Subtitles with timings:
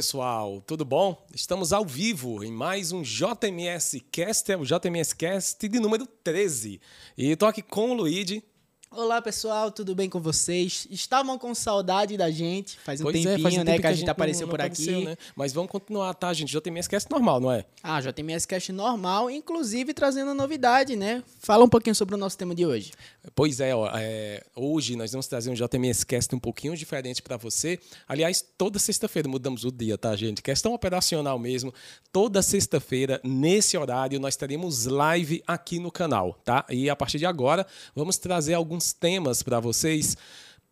[0.00, 1.26] pessoal, tudo bom?
[1.34, 6.80] Estamos ao vivo em mais um JMS Cast, é o JMS Cast de número 13.
[7.18, 8.42] E tô aqui com o Luigi.
[8.92, 10.84] Olá pessoal, tudo bem com vocês?
[10.90, 12.76] Estavam com saudade da gente?
[12.80, 14.58] Faz um Pois é, tempinho, faz um né, tempo que a gente, apareceu não- por
[14.58, 14.82] não aqui.
[14.82, 15.16] apareceu, né?
[15.36, 16.50] Mas vamos continuar, tá, gente?
[16.50, 17.64] JMS Cast normal, não é?
[17.84, 21.22] Ah, JMS Cast normal, inclusive trazendo novidade, né?
[21.38, 22.90] Fala um pouquinho sobre o nosso tema de hoje.
[23.32, 27.36] Pois é, ó, é, hoje nós vamos trazer um JMS Cast um pouquinho diferente para
[27.36, 27.78] você.
[28.08, 30.42] Aliás, toda sexta-feira mudamos o dia, tá, gente?
[30.42, 31.72] Questão operacional mesmo.
[32.12, 36.66] Toda sexta-feira, nesse horário, nós teremos live aqui no canal, tá?
[36.68, 37.64] E a partir de agora,
[37.94, 40.16] vamos trazer alguns temas para vocês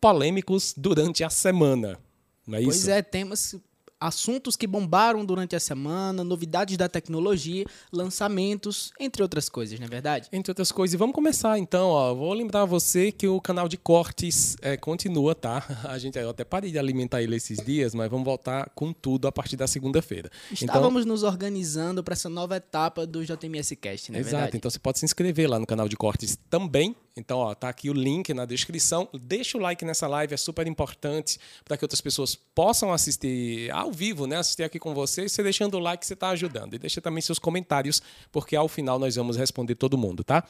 [0.01, 1.99] polêmicos durante a semana.
[2.47, 2.89] Não é Pois isso?
[2.89, 3.55] é, temas,
[3.99, 9.89] assuntos que bombaram durante a semana, novidades da tecnologia, lançamentos, entre outras coisas, não é
[9.89, 10.29] verdade?
[10.31, 10.93] Entre outras coisas.
[10.93, 12.13] E vamos começar então, ó.
[12.13, 15.63] Vou lembrar você que o canal de cortes é, continua, tá?
[15.83, 19.27] A gente eu até parei de alimentar ele esses dias, mas vamos voltar com tudo
[19.27, 20.29] a partir da segunda-feira.
[20.51, 24.57] Então, Estávamos nos organizando para essa nova etapa do JMS Cast, não é Exato, verdade?
[24.57, 26.95] então você pode se inscrever lá no canal de cortes também.
[27.19, 29.07] Então, ó, tá aqui o link na descrição.
[29.13, 33.91] Deixa o like nessa live, é super importante para que outras pessoas possam assistir ao
[33.91, 34.37] vivo, né?
[34.37, 35.27] Assistir aqui com você.
[35.27, 36.73] Você deixando o like, você está ajudando.
[36.73, 40.43] E deixa também seus comentários, porque ao final nós vamos responder todo mundo, tá?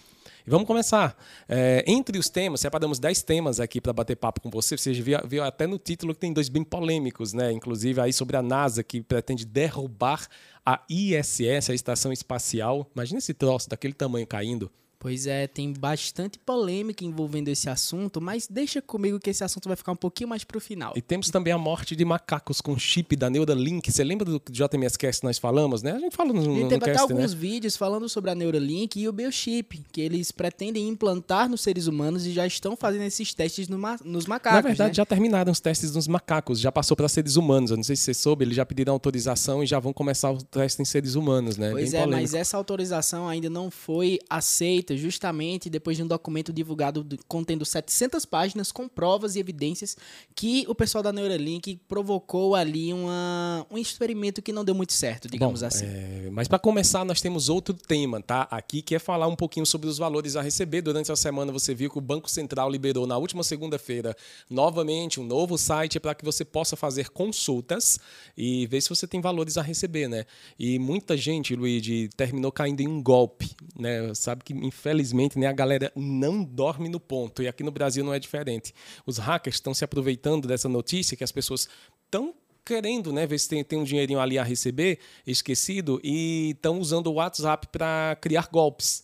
[0.45, 1.17] E vamos começar.
[1.47, 4.77] É, entre os temas, separamos 10 temas aqui para bater papo com você.
[4.77, 7.51] Você viu, viu até no título que tem dois bem polêmicos, né?
[7.51, 10.27] Inclusive aí sobre a NASA, que pretende derrubar
[10.65, 12.89] a ISS, a Estação Espacial.
[12.95, 14.71] Imagina esse troço daquele tamanho caindo.
[14.99, 19.77] Pois é, tem bastante polêmica envolvendo esse assunto, mas deixa comigo que esse assunto vai
[19.77, 20.91] ficar um pouquinho mais pro final.
[20.95, 23.89] E temos também a morte de macacos com chip da Neuralink.
[23.89, 25.93] Você lembra do JMS Cast que nós falamos, né?
[25.93, 26.99] A gente fala no, E no, no teve até né?
[26.99, 31.87] alguns vídeos falando sobre a Neuralink e o Biochip, que eles pretendem implantar nos seres
[31.87, 34.57] humanos e já estão fazendo esses testes no ma- nos macacos.
[34.57, 34.95] Na verdade, né?
[34.95, 37.71] já terminaram os testes nos macacos, já passou para seres humanos.
[37.71, 40.43] Eu não sei se você soube, eles já pediram autorização e já vão começar o
[40.43, 41.71] teste em seres humanos, né?
[41.71, 42.21] Pois Bem é, polêmico.
[42.21, 47.65] mas essa autorização ainda não foi aceita, justamente depois de um documento divulgado do- contendo
[47.65, 49.97] 700 páginas com provas e evidências
[50.35, 55.27] que o pessoal da Neuralink provocou ali uma, um experimento que não deu muito certo,
[55.27, 55.85] digamos Bom, assim.
[55.85, 58.47] é, mas para começar, nós temos outro tema, tá?
[58.51, 60.81] Aqui que é falar um pouquinho sobre os valores a receber.
[60.81, 64.15] Durante a semana você viu que o Banco Central liberou na última segunda-feira
[64.49, 67.99] novamente um novo site para que você possa fazer consultas
[68.37, 70.25] e ver se você tem valores a receber, né?
[70.57, 74.13] E muita gente, Luigi, terminou caindo em um golpe, né?
[74.13, 78.13] Sabe que infelizmente, né, a galera não dorme no ponto e aqui no Brasil não
[78.13, 78.73] é diferente.
[79.05, 81.67] Os hackers estão se aproveitando dessa notícia que as pessoas
[82.05, 86.79] estão querendo, né, ver se tem, tem um dinheirinho ali a receber, esquecido, e estão
[86.79, 89.03] usando o WhatsApp para criar golpes.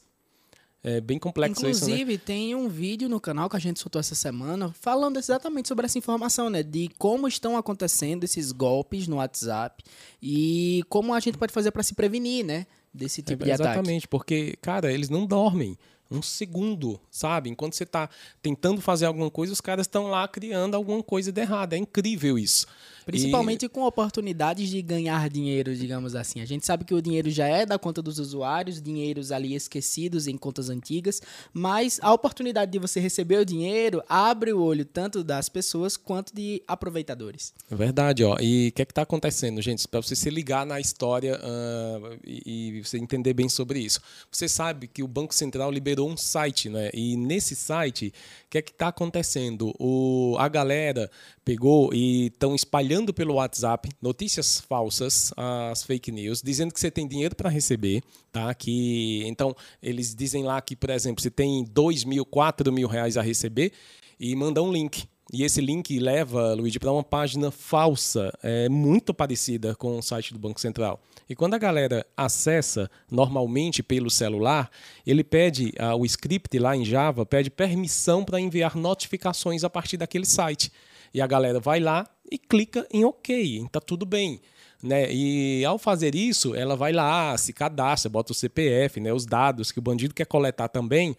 [0.83, 1.93] É bem complexo isso, né?
[1.93, 5.87] Inclusive, tem um vídeo no canal que a gente soltou essa semana falando exatamente sobre
[5.87, 6.61] essa informação, né?
[6.61, 9.83] De como estão acontecendo esses golpes no WhatsApp
[10.21, 12.67] e como a gente pode fazer para se prevenir, né?
[12.95, 13.69] Desse tipo de ataque.
[13.69, 15.78] Exatamente, porque, cara, eles não dormem.
[16.09, 17.50] Um segundo, sabe?
[17.50, 18.07] Enquanto você está
[18.41, 21.73] tentando fazer alguma coisa, os caras estão lá criando alguma coisa de errado.
[21.73, 22.67] É incrível isso.
[23.05, 26.41] Principalmente com oportunidades de ganhar dinheiro, digamos assim.
[26.41, 30.27] A gente sabe que o dinheiro já é da conta dos usuários, dinheiros ali esquecidos
[30.27, 31.21] em contas antigas,
[31.53, 36.33] mas a oportunidade de você receber o dinheiro abre o olho tanto das pessoas quanto
[36.33, 37.53] de aproveitadores.
[37.69, 38.38] É verdade, ó.
[38.41, 39.87] E o que é que tá acontecendo, gente?
[39.87, 44.01] Para você se ligar na história ah, e, e você entender bem sobre isso.
[44.31, 46.89] Você sabe que o Banco Central liberou um site, né?
[46.91, 48.13] E nesse site,
[48.47, 49.73] o que é que tá acontecendo?
[49.79, 51.11] O, a galera
[51.43, 57.08] pegou e estão espalhando pelo WhatsApp notícias falsas, as fake news, dizendo que você tem
[57.08, 58.53] dinheiro para receber, tá?
[58.53, 63.17] Que então eles dizem lá que, por exemplo, você tem dois mil, quatro mil reais
[63.17, 63.72] a receber
[64.19, 65.08] e manda um link.
[65.34, 70.31] E esse link leva, Luigi, para uma página falsa, é, muito parecida com o site
[70.31, 71.02] do Banco Central.
[71.28, 74.69] E quando a galera acessa normalmente pelo celular,
[75.05, 79.97] ele pede, ah, o script lá em Java pede permissão para enviar notificações a partir
[79.97, 80.72] daquele site.
[81.11, 84.41] E a galera vai lá e clica em OK, está tudo bem.
[84.83, 85.11] Né?
[85.11, 89.11] E ao fazer isso, ela vai lá, se cadastra, bota o CPF, né?
[89.11, 91.16] os dados que o bandido quer coletar também,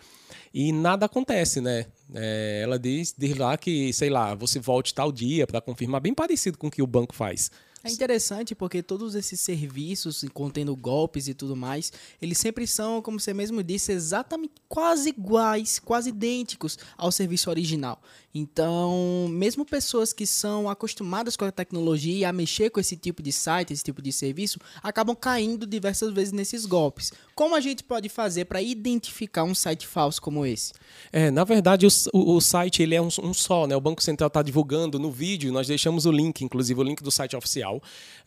[0.55, 1.87] e nada acontece, né?
[2.15, 6.15] É, ela diz, diz lá que, sei lá, você volte tal dia para confirmar, bem
[6.15, 7.51] parecido com o que o banco faz.
[7.85, 13.21] É interessante porque todos esses serviços contendo golpes e tudo mais, eles sempre são, como
[13.21, 18.03] você mesmo disse, exatamente quase iguais, quase idênticos ao serviço original.
[18.39, 23.23] Então, mesmo pessoas que são acostumadas com a tecnologia e a mexer com esse tipo
[23.23, 27.15] de site, esse tipo de serviço, acabam caindo diversas vezes nesses golpes.
[27.35, 30.75] Como a gente pode fazer para identificar um site falso como esse?
[31.11, 33.75] É, na verdade, o, o, o site ele é um, um, só, né?
[33.75, 37.11] O Banco Central está divulgando no vídeo, nós deixamos o link, inclusive o link do
[37.11, 37.77] site oficial,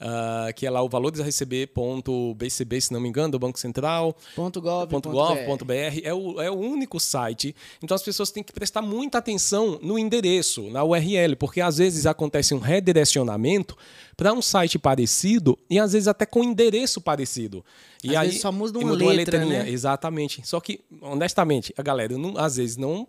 [0.01, 4.17] uh, que é lá o valores a receber.bcb, se não me engano, do Banco Central.
[4.35, 6.01] .gov.br.
[6.03, 7.56] É o, é o único site.
[7.83, 12.05] Então as pessoas têm que prestar muita atenção no endereço, na URL, porque às vezes
[12.05, 13.77] acontece um redirecionamento
[14.15, 17.63] para um site parecido e às vezes até com endereço parecido.
[18.03, 19.69] E às aí só muda uma, letra, uma letrinha, né?
[19.69, 20.41] exatamente.
[20.45, 23.07] Só que honestamente, a galera não, às vezes não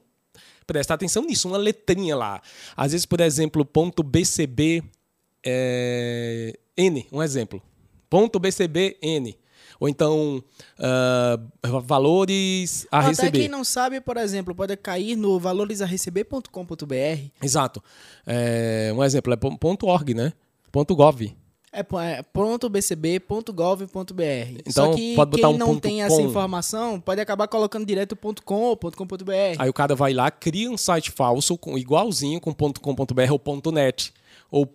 [0.66, 2.40] presta atenção nisso, uma letrinha lá.
[2.76, 4.84] Às vezes, por exemplo, ponto .bcb
[5.44, 7.60] é, N, um exemplo.
[8.08, 9.36] Ponto .bcb N.
[9.80, 10.44] Ou então,
[10.78, 13.28] uh, valores a Ou receber.
[13.28, 17.30] Até quem não sabe, por exemplo, pode cair no valoresareceber.com.br.
[17.42, 17.82] Exato.
[18.26, 20.34] É, um exemplo é ponto .org, né?
[20.70, 21.34] Ponto .gov.
[21.72, 22.24] É, é
[22.68, 24.24] .bcb.gov.br.
[24.66, 26.02] Então, Só que pode botar quem um não tem com.
[26.02, 29.56] essa informação pode acabar colocando direto .com ou .com.br.
[29.58, 34.12] Aí o cara vai lá, cria um site falso com, igualzinho com .com.br ou .net
[34.50, 34.66] ou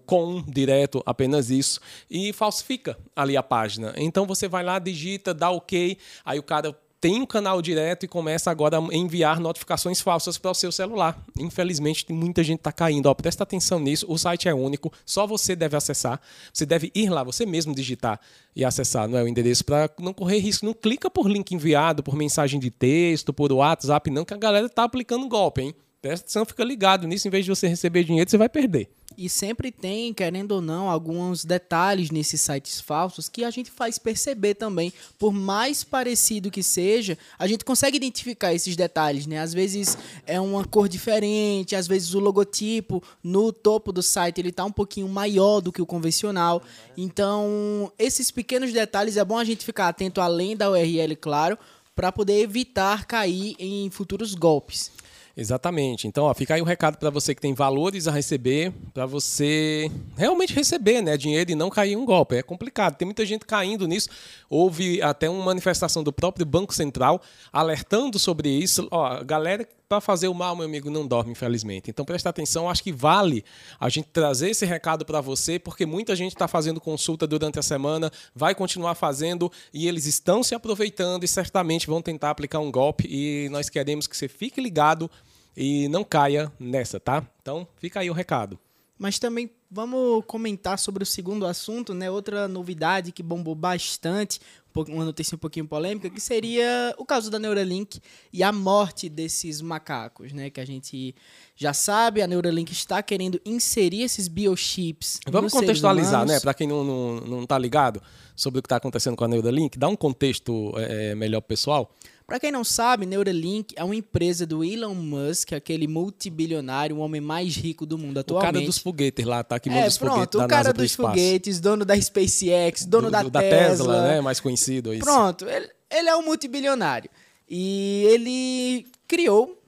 [0.00, 1.78] .com direto, apenas isso,
[2.10, 3.92] e falsifica ali a página.
[3.96, 6.74] Então você vai lá, digita, dá OK, aí o cara
[7.04, 11.22] tem um canal direto e começa agora a enviar notificações falsas para o seu celular.
[11.38, 13.04] Infelizmente, muita gente está caindo.
[13.10, 14.06] Ó, presta atenção nisso.
[14.08, 16.18] O site é único, só você deve acessar.
[16.50, 18.18] Você deve ir lá, você mesmo digitar
[18.56, 20.64] e acessar não é, o endereço para não correr risco.
[20.64, 24.64] Não clica por link enviado, por mensagem de texto, por WhatsApp, não, que a galera
[24.64, 25.74] está aplicando golpe, hein?
[26.04, 27.26] Presta atenção, fica ligado nisso.
[27.26, 28.90] Em vez de você receber dinheiro, você vai perder.
[29.16, 33.98] E sempre tem, querendo ou não, alguns detalhes nesses sites falsos que a gente faz
[33.98, 34.92] perceber também.
[35.18, 39.38] Por mais parecido que seja, a gente consegue identificar esses detalhes, né?
[39.38, 39.96] Às vezes
[40.26, 44.72] é uma cor diferente, às vezes o logotipo no topo do site ele tá um
[44.72, 46.62] pouquinho maior do que o convencional.
[46.98, 51.58] Então, esses pequenos detalhes é bom a gente ficar atento além da URL, claro,
[51.96, 54.92] para poder evitar cair em futuros golpes.
[55.36, 56.06] Exatamente.
[56.06, 59.04] Então, ó, fica aí o um recado para você que tem valores a receber, para
[59.04, 62.36] você realmente receber né, dinheiro e não cair em um golpe.
[62.36, 64.08] É complicado, tem muita gente caindo nisso.
[64.48, 67.20] Houve até uma manifestação do próprio Banco Central
[67.52, 68.86] alertando sobre isso.
[68.92, 71.90] Ó, galera para fazer o mal, meu amigo, não dorme, infelizmente.
[71.90, 72.68] Então, presta atenção.
[72.68, 73.44] Acho que vale
[73.78, 77.62] a gente trazer esse recado para você, porque muita gente está fazendo consulta durante a
[77.62, 82.72] semana, vai continuar fazendo e eles estão se aproveitando e certamente vão tentar aplicar um
[82.72, 83.06] golpe.
[83.08, 85.08] E nós queremos que você fique ligado
[85.56, 87.24] e não caia nessa, tá?
[87.40, 88.58] Então, fica aí o recado.
[88.98, 92.10] Mas também vamos comentar sobre o segundo assunto, né?
[92.10, 94.40] Outra novidade que bombou bastante,
[94.88, 98.00] uma notícia um pouquinho polêmica, que seria o caso da Neuralink
[98.32, 100.50] e a morte desses macacos, né?
[100.50, 101.14] Que a gente
[101.54, 105.20] já sabe, a Neuralink está querendo inserir esses biochips.
[105.28, 106.40] Vamos contextualizar, né?
[106.40, 108.02] Para quem não, não, não tá ligado
[108.34, 111.92] sobre o que está acontecendo com a Neuralink, dá um contexto é, melhor pessoal.
[112.26, 117.20] Para quem não sabe, Neuralink é uma empresa do Elon Musk, aquele multibilionário, o homem
[117.20, 118.48] mais rico do mundo atualmente.
[118.48, 119.60] O cara dos foguetes lá, tá?
[119.60, 123.22] Que é, dos pronto, foguetes o cara dos foguetes, dono da SpaceX, dono do, da,
[123.24, 123.68] da Tesla.
[123.68, 124.20] Tesla, né?
[124.22, 125.04] Mais conhecido isso.
[125.04, 127.10] Pronto, ele, ele é um multibilionário.
[127.46, 129.62] E ele criou,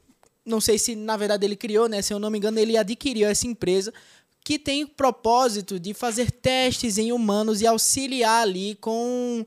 [0.44, 2.00] não sei se na verdade ele criou, né?
[2.00, 3.92] Se eu não me engano, ele adquiriu essa empresa
[4.42, 9.44] que tem o propósito de fazer testes em humanos e auxiliar ali com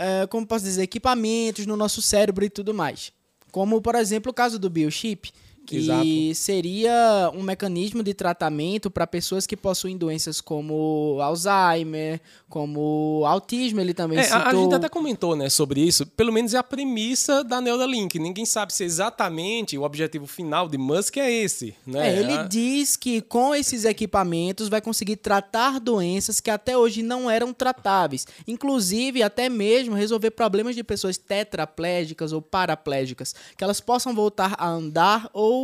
[0.00, 3.12] é, como posso dizer, equipamentos no nosso cérebro e tudo mais.
[3.52, 5.30] Como, por exemplo, o caso do biochip,
[5.66, 6.34] que Exato.
[6.34, 13.94] seria um mecanismo de tratamento para pessoas que possuem doenças como Alzheimer, como autismo, ele
[13.94, 14.40] também é, citou.
[14.40, 18.18] A gente até comentou né, sobre isso, pelo menos é a premissa da Neuralink.
[18.18, 21.74] Ninguém sabe se exatamente o objetivo final de Musk é esse.
[21.86, 22.08] Né?
[22.08, 27.30] É, ele diz que com esses equipamentos vai conseguir tratar doenças que até hoje não
[27.30, 28.26] eram tratáveis.
[28.48, 34.68] Inclusive, até mesmo resolver problemas de pessoas tetraplégicas ou paraplégicas, que elas possam voltar a
[34.68, 35.59] andar ou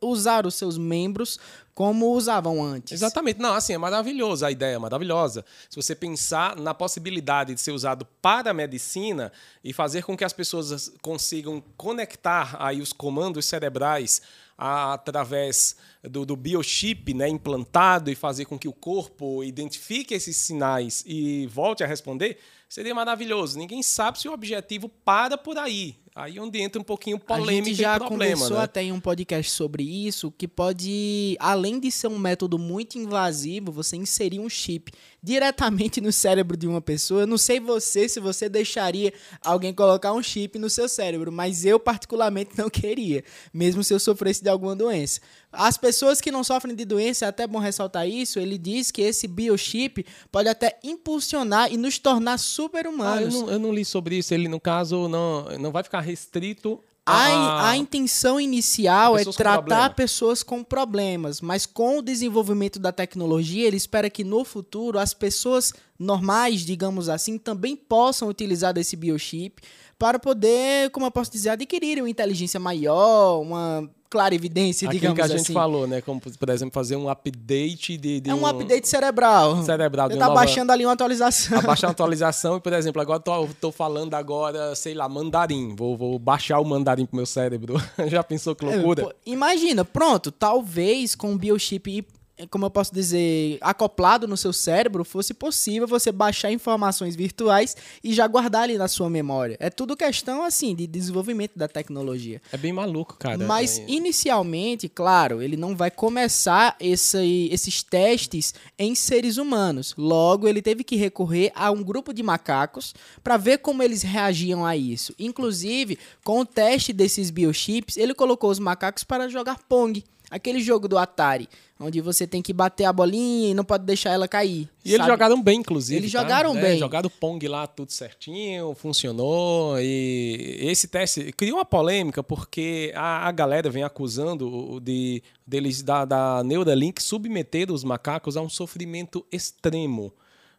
[0.00, 1.38] usar os seus membros
[1.74, 2.92] como usavam antes.
[2.92, 3.38] Exatamente.
[3.38, 5.44] Não, assim, é maravilhoso a ideia, é maravilhosa.
[5.70, 10.24] Se você pensar na possibilidade de ser usado para a medicina e fazer com que
[10.24, 14.20] as pessoas consigam conectar aí os comandos cerebrais
[14.58, 21.04] através do, do biochip né, implantado e fazer com que o corpo identifique esses sinais
[21.06, 23.58] e volte a responder, seria maravilhoso.
[23.58, 25.96] Ninguém sabe se o objetivo para por aí.
[26.14, 28.64] Aí onde entra um pouquinho polêmica A gente já e problema, conversou né?
[28.64, 32.98] até em um podcast sobre sobre isso que pode, além de ser um método muito
[32.98, 34.90] invasivo, você inserir um chip
[35.22, 37.22] diretamente no cérebro de uma pessoa.
[37.22, 39.12] Eu não sei você se você deixaria
[39.44, 43.22] alguém colocar um chip no seu cérebro, mas eu particularmente não queria,
[43.52, 45.20] mesmo se eu sofresse de alguma doença.
[45.52, 49.02] As pessoas que não sofrem de doença, é até bom ressaltar isso, ele diz que
[49.02, 53.34] esse biochip pode até impulsionar e nos tornar super-humanos.
[53.34, 54.34] Ah, eu, não, eu não li sobre isso.
[54.34, 60.42] Ele, no caso, não, não vai ficar restrito a, a, intenção inicial é tratar pessoas
[60.42, 65.72] com problemas, mas com o desenvolvimento da tecnologia, ele espera que no futuro as pessoas
[65.98, 69.62] normais, digamos assim, também possam utilizar desse biochip
[69.98, 75.16] para poder, como eu posso dizer, adquirir uma inteligência maior, uma clara evidência, Aquilo digamos
[75.16, 75.38] que a assim.
[75.38, 76.00] gente falou, né?
[76.00, 78.20] Como, por exemplo, fazer um update de...
[78.20, 79.62] de é um, um, update cerebral.
[79.62, 80.08] Cerebral.
[80.08, 80.40] Você tá nova...
[80.40, 81.58] baixando ali uma atualização.
[81.58, 85.74] Abaixar uma atualização e, por exemplo, agora tô, tô falando agora, sei lá, mandarim.
[85.76, 87.74] Vou, vou baixar o mandarim pro meu cérebro.
[88.08, 89.02] Já pensou que loucura?
[89.02, 92.06] É, pô, imagina, pronto, talvez com o biochip
[92.46, 98.12] como eu posso dizer, acoplado no seu cérebro, fosse possível você baixar informações virtuais e
[98.12, 99.56] já guardar ali na sua memória.
[99.60, 102.40] É tudo questão, assim, de desenvolvimento da tecnologia.
[102.52, 103.38] É bem maluco, cara.
[103.38, 103.84] Mas, é...
[103.88, 109.94] inicialmente, claro, ele não vai começar esse, esses testes em seres humanos.
[109.96, 114.64] Logo, ele teve que recorrer a um grupo de macacos para ver como eles reagiam
[114.64, 115.14] a isso.
[115.18, 120.04] Inclusive, com o teste desses biochips, ele colocou os macacos para jogar Pong.
[120.30, 121.48] Aquele jogo do Atari,
[121.80, 124.68] onde você tem que bater a bolinha e não pode deixar ela cair.
[124.84, 124.94] E sabe?
[124.94, 126.00] eles jogaram bem, inclusive.
[126.00, 126.22] Eles tá?
[126.22, 126.78] jogaram é, bem.
[126.78, 129.78] Jogaram Pong lá tudo certinho, funcionou.
[129.80, 136.04] E esse teste criou uma polêmica porque a, a galera vem acusando de deles da,
[136.04, 140.12] da Neuralink submeter os macacos a um sofrimento extremo.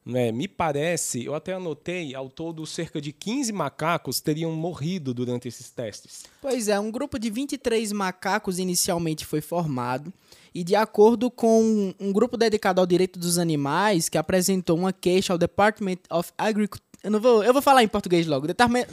[0.06, 0.32] Né?
[0.32, 5.70] Me parece, eu até anotei, ao todo cerca de 15 macacos teriam morrido durante esses
[5.70, 6.24] testes.
[6.42, 10.14] Pois é, um grupo de 23 macacos inicialmente foi formado
[10.60, 15.32] e de acordo com um grupo dedicado ao direito dos animais que apresentou uma queixa
[15.32, 18.46] ao Department of Agriculture eu, não vou, eu vou falar em português logo.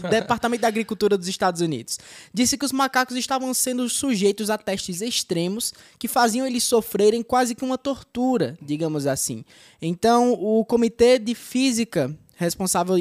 [0.08, 1.98] Departamento da Agricultura dos Estados Unidos
[2.32, 7.52] disse que os macacos estavam sendo sujeitos a testes extremos que faziam eles sofrerem quase
[7.52, 9.44] que uma tortura, digamos assim.
[9.82, 12.94] Então, o Comitê de Física responsável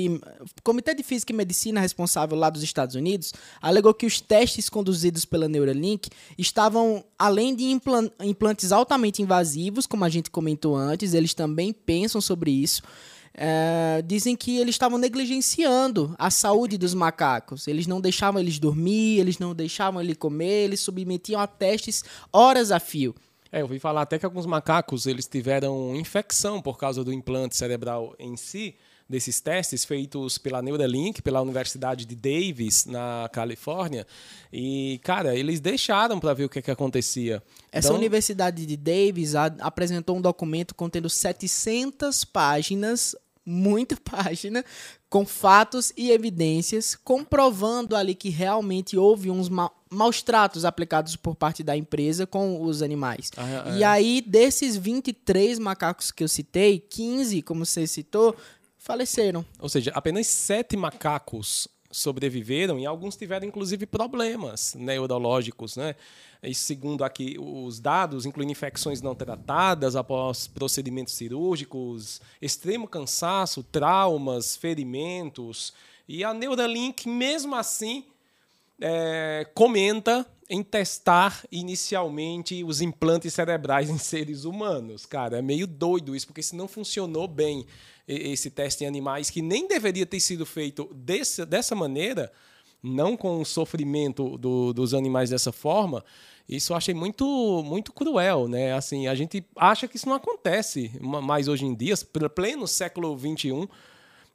[0.64, 5.26] Comitê de Física e Medicina responsável lá dos Estados Unidos alegou que os testes conduzidos
[5.26, 7.66] pela Neuralink estavam além de
[8.20, 12.82] implantes altamente invasivos, como a gente comentou antes, eles também pensam sobre isso
[13.38, 17.68] é, dizem que eles estavam negligenciando a saúde dos macacos.
[17.68, 22.72] Eles não deixavam eles dormir, eles não deixavam eles comer, eles submetiam a testes horas
[22.72, 23.14] a fio.
[23.52, 27.56] É, eu ouvi falar até que alguns macacos eles tiveram infecção por causa do implante
[27.56, 28.76] cerebral em si,
[29.08, 34.06] desses testes feitos pela Neuralink, pela Universidade de Davis, na Califórnia.
[34.52, 37.42] E, cara, eles deixaram para ver o que, que acontecia.
[37.72, 37.98] Essa então...
[37.98, 44.66] Universidade de Davis apresentou um documento contendo 700 páginas muita página
[45.08, 51.36] com fatos e evidências comprovando ali que realmente houve uns ma maus tratos aplicados por
[51.36, 53.32] parte da empresa com os animais.
[53.38, 53.78] Ah, é.
[53.78, 58.36] E aí, desses 23 macacos que eu citei, 15, como você citou,
[58.86, 59.44] faleceram.
[59.60, 65.96] Ou seja, apenas sete macacos sobreviveram e alguns tiveram inclusive problemas neurológicos, né?
[66.44, 74.56] E segundo aqui os dados, incluindo infecções não tratadas após procedimentos cirúrgicos, extremo cansaço, traumas,
[74.56, 75.74] ferimentos.
[76.08, 78.06] E a Neuralink, mesmo assim,
[78.80, 85.08] é, comenta em testar inicialmente os implantes cerebrais em seres humanos.
[85.08, 87.66] Cara, é meio doido isso, porque se não funcionou bem
[88.08, 92.32] esse teste em animais, que nem deveria ter sido feito desse, dessa maneira,
[92.82, 96.04] não com o sofrimento do, dos animais dessa forma,
[96.48, 97.26] isso eu achei muito,
[97.66, 98.74] muito cruel, né?
[98.74, 101.96] Assim, a gente acha que isso não acontece mais hoje em dia,
[102.34, 103.68] pleno século XXI,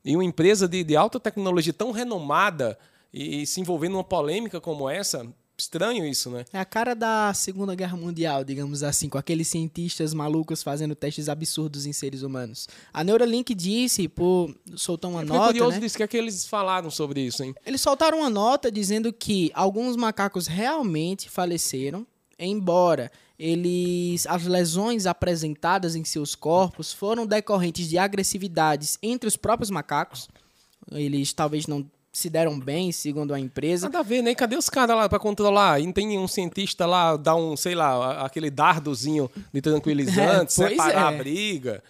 [0.05, 2.77] e uma empresa de, de alta tecnologia tão renomada
[3.13, 5.25] e, e se envolvendo numa polêmica como essa,
[5.61, 6.47] Estranho isso, né?
[6.55, 11.29] É a cara da Segunda Guerra Mundial, digamos assim, com aqueles cientistas malucos fazendo testes
[11.29, 12.67] absurdos em seres humanos.
[12.95, 15.47] A Neuralink disse, por soltou uma é nota.
[15.49, 15.81] curioso né?
[15.81, 17.55] disso, que é que eles falaram sobre isso, hein?
[17.67, 22.07] Eles soltaram uma nota dizendo que alguns macacos realmente faleceram,
[22.39, 29.69] embora eles as lesões apresentadas em seus corpos foram decorrentes de agressividades entre os próprios
[29.69, 30.27] macacos.
[30.91, 33.87] Eles talvez não se deram bem, segundo a empresa.
[33.87, 34.35] Nada a ver, né?
[34.35, 35.81] Cadê os caras lá para controlar?
[35.81, 40.69] E não tem um cientista lá, dar um, sei lá, aquele dardozinho de tranquilizante, é,
[40.69, 41.17] separar é.
[41.17, 41.83] a briga.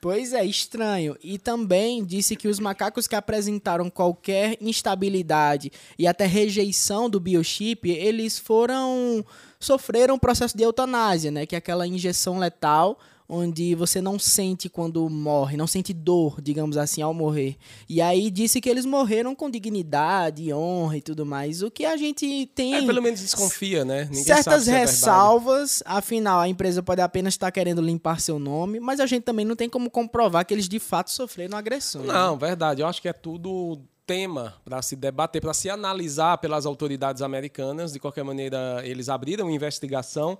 [0.00, 1.14] Pois é, estranho.
[1.22, 7.88] E também disse que os macacos que apresentaram qualquer instabilidade e até rejeição do biochip,
[7.90, 9.24] eles foram
[9.60, 11.44] sofreram o processo de eutanásia, né?
[11.44, 12.98] Que é aquela injeção letal
[13.30, 17.56] onde você não sente quando morre, não sente dor, digamos assim, ao morrer.
[17.88, 21.62] E aí disse que eles morreram com dignidade, honra e tudo mais.
[21.62, 22.74] O que a gente tem.
[22.74, 24.04] É, pelo menos desconfia, né?
[24.06, 28.98] Ninguém certas é ressalvas, afinal, a empresa pode apenas estar querendo limpar seu nome, mas
[28.98, 32.02] a gente também não tem como comprovar que eles de fato sofreram agressão.
[32.02, 32.38] Não, né?
[32.40, 32.82] verdade.
[32.82, 37.92] Eu acho que é tudo tema para se debater, para se analisar pelas autoridades americanas.
[37.92, 40.36] De qualquer maneira, eles abriram investigação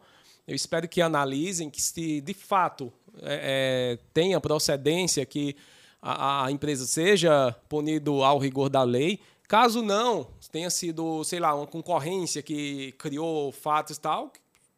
[0.47, 2.93] eu espero que analisem que se de fato
[3.23, 5.57] é, é, tenha procedência, que
[6.01, 9.21] a, a, empresa seja punido ao rigor da lei.
[9.49, 14.33] Caso não, tenha sido, sei lá, uma concorrência que criou fatos e tal,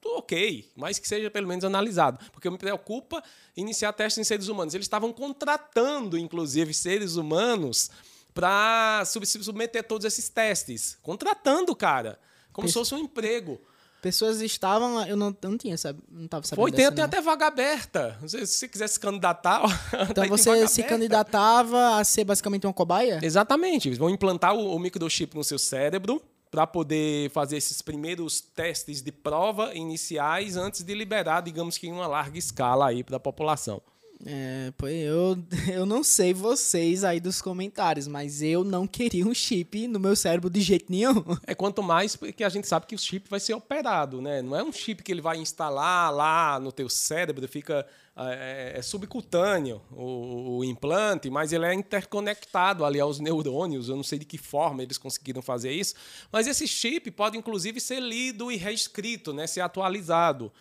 [0.04, 2.18] ok, mas que seja pelo menos analisado.
[2.32, 3.22] Porque me preocupa
[3.56, 4.74] iniciar testes em seres humanos.
[4.74, 7.90] Eles estavam contratando, inclusive, seres humanos
[8.34, 10.98] para submeter todos esses testes.
[11.02, 12.18] Contratando, cara.
[12.52, 13.60] Como se fosse um emprego.
[14.02, 15.00] Pessoas estavam.
[15.06, 16.00] Eu não, eu não tinha, sabe?
[16.10, 16.60] Não estava sabendo.
[16.60, 18.18] Foi, tem, tem até vaga aberta.
[18.26, 19.62] Se você quiser se candidatar.
[20.10, 23.20] Então você se candidatava a ser basicamente uma cobaia?
[23.22, 23.88] Exatamente.
[23.88, 29.00] Eles vão implantar o, o microchip no seu cérebro para poder fazer esses primeiros testes
[29.00, 33.20] de prova iniciais antes de liberar, digamos que em uma larga escala aí para a
[33.20, 33.80] população.
[34.24, 35.36] É, pois eu,
[35.74, 40.14] eu não sei vocês aí dos comentários, mas eu não queria um chip no meu
[40.14, 41.12] cérebro de jeito nenhum.
[41.44, 44.40] É quanto mais porque a gente sabe que o chip vai ser operado, né?
[44.40, 47.86] Não é um chip que ele vai instalar lá no teu cérebro, fica
[48.16, 53.88] é, é subcutâneo o, o, implante, mas ele é interconectado ali aos neurônios.
[53.88, 55.94] Eu não sei de que forma eles conseguiram fazer isso,
[56.30, 59.46] mas esse chip pode inclusive ser lido e reescrito, né?
[59.46, 60.52] Ser atualizado.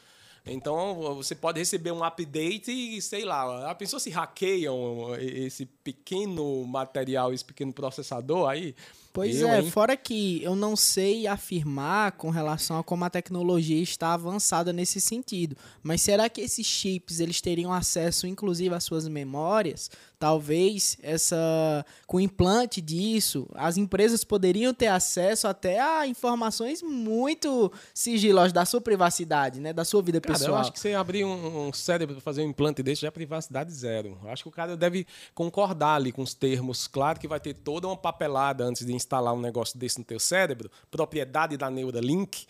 [0.45, 6.65] Então você pode receber um update e, sei lá, a pessoa se hackeiam esse pequeno
[6.65, 8.75] material, esse pequeno processador aí.
[9.13, 9.69] Pois eu, é, hein?
[9.69, 15.01] fora que eu não sei afirmar com relação a como a tecnologia está avançada nesse
[15.01, 15.55] sentido.
[15.83, 19.91] Mas será que esses chips eles teriam acesso, inclusive, às suas memórias?
[20.17, 27.71] Talvez essa com o implante disso, as empresas poderiam ter acesso até a informações muito
[27.93, 30.57] sigilosas da sua privacidade, né, da sua vida cara, pessoal.
[30.57, 33.11] Eu acho que você abrir um, um cérebro para fazer um implante desse já é
[33.11, 34.17] privacidade zero.
[34.23, 36.87] Eu acho que o cara deve concordar ali com os termos.
[36.87, 40.19] Claro que vai ter toda uma papelada antes de instalar um negócio desse no teu
[40.19, 42.45] cérebro, propriedade da Neuralink.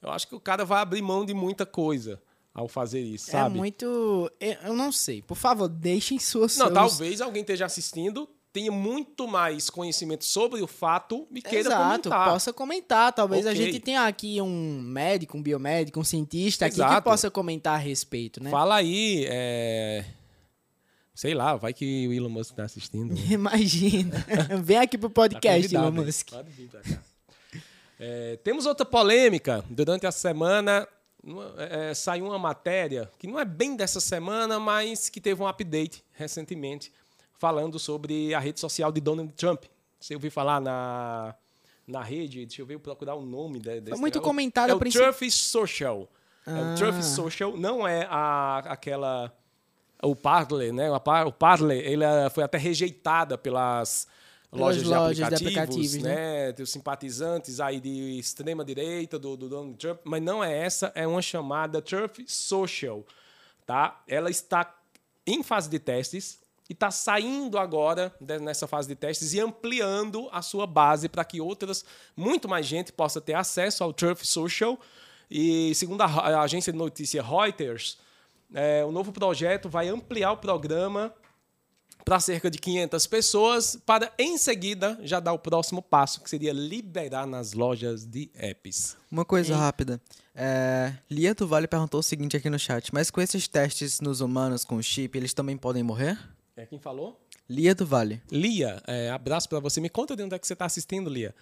[0.00, 2.20] Eu acho que o cara vai abrir mão de muita coisa
[2.54, 3.54] ao fazer isso, é sabe?
[3.54, 4.30] É muito.
[4.62, 5.22] Eu não sei.
[5.22, 6.56] Por favor, deixem suas.
[6.56, 6.74] Não, seus...
[6.74, 12.32] talvez alguém esteja assistindo, tenha muito mais conhecimento sobre o fato e queira Exato, comentar.
[12.32, 13.12] possa comentar.
[13.12, 13.52] Talvez okay.
[13.52, 16.82] a gente tenha aqui um médico, um biomédico, um cientista Exato.
[16.82, 18.50] aqui que possa comentar a respeito, né?
[18.50, 20.04] Fala aí, é...
[21.18, 23.12] Sei lá, vai que o Elon Musk está assistindo.
[23.28, 24.24] Imagina.
[24.62, 26.30] Vem aqui pro podcast, tá Elon Musk.
[26.30, 27.02] Pode vir pra cá.
[27.98, 29.64] É, temos outra polêmica.
[29.68, 30.86] Durante a semana,
[31.56, 36.04] é, saiu uma matéria que não é bem dessa semana, mas que teve um update
[36.12, 36.92] recentemente
[37.36, 39.64] falando sobre a rede social de Donald Trump.
[39.98, 41.34] Você ouviu falar na,
[41.84, 42.46] na rede?
[42.46, 43.88] Deixa eu ver, procurar o nome desse.
[43.88, 44.70] Foi muito comentado.
[44.70, 45.12] É o princípio...
[45.12, 46.08] Truth Social.
[46.46, 46.58] Ah.
[46.58, 47.56] É o Truth Social.
[47.56, 49.36] Não é a, aquela...
[50.02, 50.88] O Parler, né?
[50.90, 54.06] O Parler, ele é, foi até rejeitada pelas
[54.52, 56.52] lojas, de, lojas aplicativos, de aplicativos, né?
[56.52, 56.54] né?
[56.62, 61.06] Os simpatizantes aí de extrema direita do, do Donald Trump, mas não é essa, é
[61.06, 63.04] uma chamada Turf Social,
[63.66, 64.02] tá?
[64.06, 64.74] Ela está
[65.26, 70.42] em fase de testes e está saindo agora nessa fase de testes e ampliando a
[70.42, 71.84] sua base para que outras,
[72.16, 74.78] muito mais gente possa ter acesso ao Turf Social.
[75.30, 77.98] E segundo a, agência de notícia Reuters,
[78.54, 81.12] é, o novo projeto vai ampliar o programa
[82.04, 86.52] para cerca de 500 pessoas, para em seguida já dar o próximo passo, que seria
[86.52, 88.96] liberar nas lojas de apps.
[89.10, 89.56] Uma coisa e...
[89.56, 90.00] rápida.
[90.34, 94.64] É, Lia Tuvalli perguntou o seguinte aqui no chat: mas com esses testes nos humanos
[94.64, 96.18] com chip, eles também podem morrer?
[96.56, 97.20] É quem falou?
[97.48, 98.22] Lia Tuvalli.
[98.30, 99.80] Lia, é, abraço para você.
[99.80, 101.34] Me conta de onde é que você está assistindo, Lia.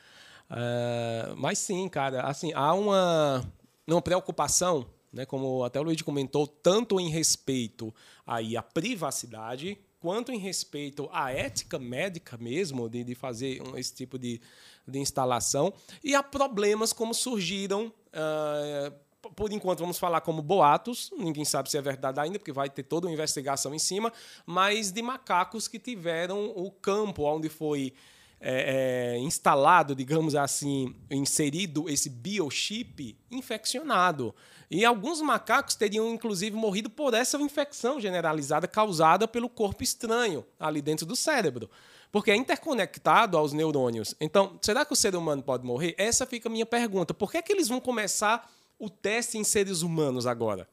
[0.51, 3.45] Uh, mas sim, cara, assim, há uma,
[3.87, 7.93] uma preocupação, né, como até o Luiz comentou, tanto em respeito
[8.27, 14.19] aí à privacidade quanto em respeito à ética médica mesmo, de, de fazer esse tipo
[14.19, 14.41] de,
[14.87, 15.73] de instalação,
[16.05, 17.93] e há problemas como surgiram.
[18.13, 22.71] Uh, por enquanto, vamos falar como boatos, ninguém sabe se é verdade ainda, porque vai
[22.71, 24.13] ter toda uma investigação em cima,
[24.45, 27.93] mas de macacos que tiveram o campo onde foi
[28.41, 34.35] é, é, instalado, digamos assim, inserido esse biochip infeccionado.
[34.71, 40.83] E alguns macacos teriam, inclusive, morrido por essa infecção generalizada causada pelo corpo estranho ali
[40.83, 41.71] dentro do cérebro.
[42.11, 44.15] Porque é interconectado aos neurônios.
[44.21, 45.95] Então, será que o ser humano pode morrer?
[45.99, 47.15] Essa fica a minha pergunta.
[47.15, 50.69] Por que, é que eles vão começar o teste em seres humanos agora?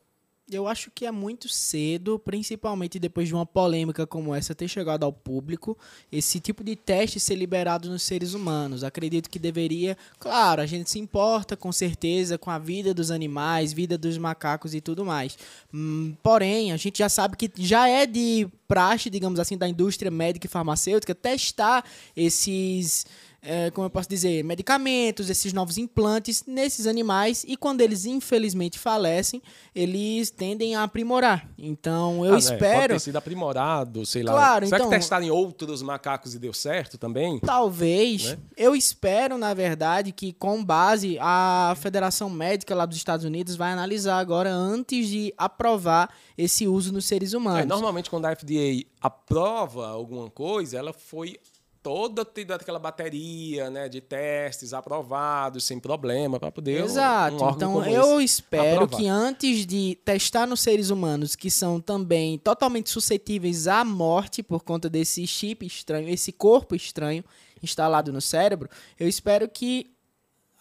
[0.51, 5.05] Eu acho que é muito cedo, principalmente depois de uma polêmica como essa ter chegado
[5.05, 5.77] ao público,
[6.11, 8.83] esse tipo de teste ser liberado nos seres humanos.
[8.83, 13.71] Acredito que deveria, claro, a gente se importa com certeza com a vida dos animais,
[13.71, 15.37] vida dos macacos e tudo mais.
[15.73, 20.11] Hum, porém, a gente já sabe que já é de praxe, digamos assim, da indústria
[20.11, 21.85] médica e farmacêutica testar
[22.17, 23.05] esses
[23.43, 28.79] é, como eu posso dizer, medicamentos, esses novos implantes nesses animais e quando eles infelizmente
[28.79, 29.41] falecem,
[29.75, 31.49] eles tendem a aprimorar.
[31.57, 32.79] Então eu Ah, né, espero.
[32.79, 34.31] Pode ter sido aprimorado, sei lá.
[34.31, 37.39] Claro, Será então- que testaram em outros macacos e deu certo também?
[37.39, 38.23] Talvez.
[38.31, 38.37] Né?
[38.55, 43.71] Eu espero, na verdade, que com base a Federação Médica lá dos Estados Unidos vai
[43.73, 47.67] analisar agora antes de aprovar esse uso nos seres É, humanos.
[47.67, 51.37] normalmente, quando a FDA aprova alguma coisa, ela foi
[51.83, 56.81] toda aquela bateria né, de testes aprovados, sem problema, para poder.
[56.81, 57.43] Exato.
[57.43, 58.97] um então eu espero aprovar.
[58.97, 64.63] que antes de testar nos seres humanos, que são também totalmente suscetíveis à morte por
[64.63, 67.23] conta desse chip estranho, esse corpo estranho
[67.61, 69.91] instalado no cérebro, eu espero que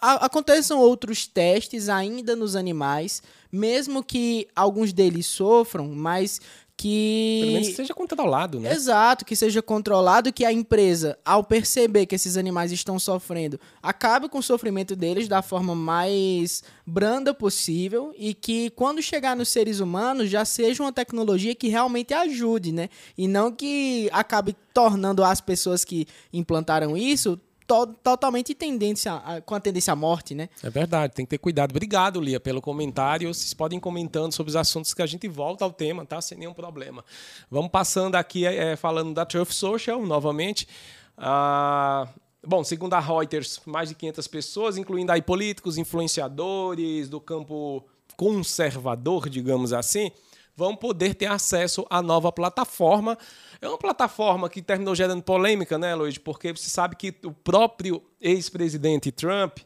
[0.01, 6.41] aconteçam outros testes ainda nos animais, mesmo que alguns deles sofram, mas
[6.83, 8.73] que Pelo menos seja controlado, né?
[8.73, 14.29] Exato, que seja controlado, que a empresa, ao perceber que esses animais estão sofrendo, acabe
[14.29, 19.79] com o sofrimento deles da forma mais branda possível e que quando chegar nos seres
[19.79, 22.89] humanos já seja uma tecnologia que realmente ajude, né?
[23.17, 27.39] E não que acabe tornando as pessoas que implantaram isso
[27.73, 30.49] to- totalmente tendência a- com a tendência à morte, né?
[30.63, 31.71] É verdade, tem que ter cuidado.
[31.71, 33.33] Obrigado, Lia, pelo comentário.
[33.33, 36.21] Vocês podem ir comentando sobre os assuntos que a gente volta ao tema, tá?
[36.21, 37.05] Sem nenhum problema.
[37.51, 40.69] Vamos passando aqui, é, falando da Truth Social, novamente.
[41.17, 42.07] Ah,
[42.47, 47.85] bom, segundo a Reuters, mais de 500 pessoas, incluindo aí políticos, influenciadores do campo
[48.17, 50.11] conservador, digamos assim,
[50.55, 53.17] vão poder ter acesso à nova plataforma.
[53.63, 56.19] É uma plataforma que terminou gerando polêmica, né, Luiz?
[56.19, 59.59] Porque você sabe que o próprio ex-presidente Trump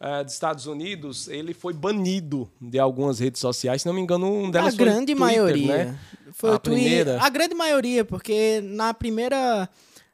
[0.00, 3.82] eh, dos Estados Unidos, ele foi banido de algumas redes sociais.
[3.82, 5.66] Se não me engano, um delas a foi grande Twitter, maioria.
[5.66, 5.98] né?
[6.32, 7.22] Foi A primeira?
[7.22, 9.68] A grande maioria, porque na primeira.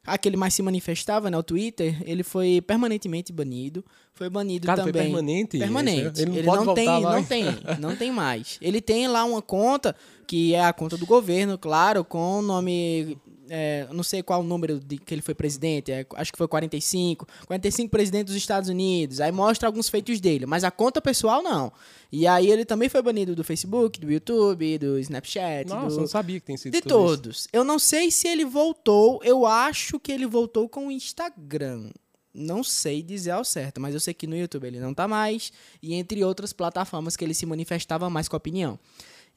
[0.04, 1.38] Aquele mais se manifestava, né?
[1.38, 3.85] O Twitter, ele foi permanentemente banido.
[4.14, 5.07] Foi banido Cara, foi também.
[5.09, 5.59] permanente?
[5.59, 6.20] Permanente.
[6.20, 7.29] Ele não Ele pode não tem, voltar não mais?
[7.29, 7.44] tem,
[7.81, 8.59] não tem mais.
[8.61, 9.96] Ele tem lá uma conta,
[10.27, 13.18] que é a conta do governo, claro, com o nome.
[13.48, 16.46] é, não sei qual o número de que ele foi presidente, é, acho que foi
[16.46, 17.27] 45.
[17.46, 19.18] 45 presidente dos Estados Unidos.
[19.20, 21.72] Aí mostra alguns feitos dele, mas a conta pessoal não.
[22.11, 26.07] E aí ele também foi banido do Facebook, do YouTube, do Snapchat, Nossa, do, não
[26.07, 27.16] sabia que tem sido de tudo isso.
[27.16, 27.48] todos.
[27.53, 29.20] Eu não sei se ele voltou.
[29.25, 31.90] Eu acho que ele voltou com o Instagram.
[32.35, 35.53] Não sei dizer ao certo, mas eu sei que no YouTube ele não tá mais.
[35.83, 38.79] E entre outras plataformas que ele se manifestava mais com a opinião.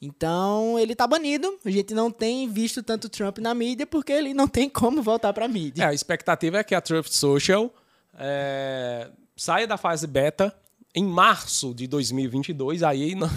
[0.01, 1.57] Então, ele tá banido.
[1.65, 5.33] A gente não tem visto tanto Trump na mídia porque ele não tem como voltar
[5.33, 5.83] pra mídia.
[5.83, 7.73] É, a expectativa é que a Truth Social
[8.17, 10.55] é, saia da fase beta
[10.93, 12.83] em março de 2022.
[12.83, 13.29] Aí nó-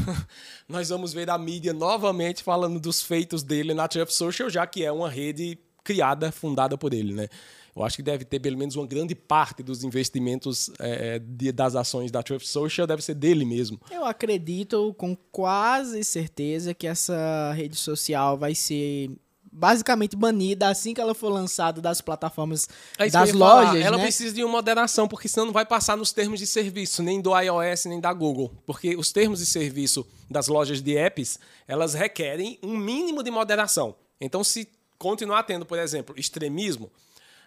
[0.69, 4.85] nós vamos ver a mídia novamente falando dos feitos dele na Truth Social, já que
[4.85, 7.29] é uma rede criada, fundada por ele, né?
[7.79, 11.75] Eu acho que deve ter pelo menos uma grande parte dos investimentos é, de- das
[11.77, 13.81] ações da Truth Social deve ser dele mesmo.
[13.91, 19.11] Eu acredito com quase certeza que essa rede social vai ser
[19.51, 23.65] basicamente banida assim que ela for lançada das plataformas É das ia falar.
[23.71, 24.03] lojas, Ela né?
[24.05, 27.31] precisa de uma moderação, porque senão não vai passar nos termos de serviço, nem do
[27.37, 28.53] iOS, nem da Google.
[28.67, 33.97] Porque os termos de serviço das lojas de apps, elas requerem um mínimo de moderação.
[34.21, 36.91] Então, se continuar tendo, por exemplo, extremismo,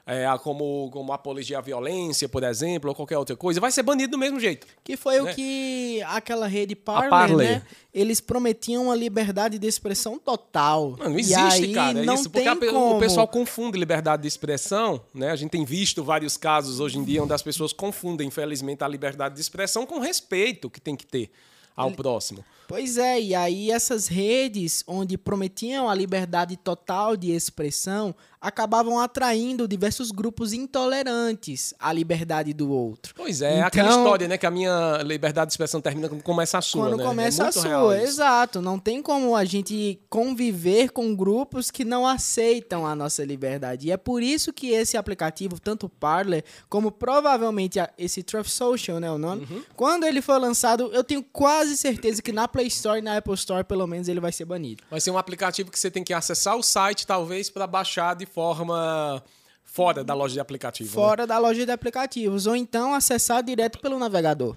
[0.06, 4.12] é, como, como apologia à violência, por exemplo, ou qualquer outra coisa, vai ser banido
[4.12, 4.68] do mesmo jeito.
[4.84, 5.32] Que foi né?
[5.32, 7.38] o que aquela rede Parler, Parler.
[7.38, 7.62] né?
[7.94, 10.96] Eles prometiam uma liberdade de expressão total.
[10.98, 12.30] Não, não existe, aí cara, não isso.
[12.30, 15.32] Porque a o pessoal confunde liberdade de expressão, né?
[15.32, 18.88] A gente tem visto vários casos hoje em dia onde as pessoas confundem, infelizmente, a
[18.88, 21.32] liberdade de expressão com respeito que tem que ter
[21.76, 22.44] ao próximo.
[22.68, 29.68] Pois é, e aí essas redes onde prometiam a liberdade total de expressão acabavam atraindo
[29.68, 33.14] diversos grupos intolerantes à liberdade do outro.
[33.16, 34.38] Pois é, é aquela Então- história, né?
[34.38, 37.04] Que a minha liberdade de expressão termina quando começa a sua, Quando né?
[37.04, 38.62] começa é a sua, exato.
[38.62, 43.88] Não tem como a gente conviver com grupos que não aceitam a nossa liberdade.
[43.88, 49.00] E é por isso que esse aplicativo, tanto o Parler, como provavelmente esse Truth Social,
[49.00, 49.64] né, o nome, Uhum.
[49.76, 53.34] quando ele for lançado, eu tenho quase certeza que na Play Store e na Apple
[53.36, 54.84] Store, pelo menos, ele vai ser banido.
[54.90, 58.26] Vai ser um aplicativo que você tem que acessar o site, talvez, para baixar de
[58.32, 59.24] forma
[59.64, 60.90] fora da loja de aplicativo.
[60.90, 60.94] né?
[60.94, 62.48] Fora da loja de aplicativos.
[62.48, 64.56] Ou então acessar direto pelo navegador.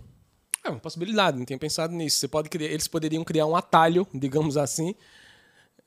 [0.64, 2.18] É uma possibilidade, não tinha pensado nisso.
[2.18, 4.94] Você pode criar, eles poderiam criar um atalho, digamos assim,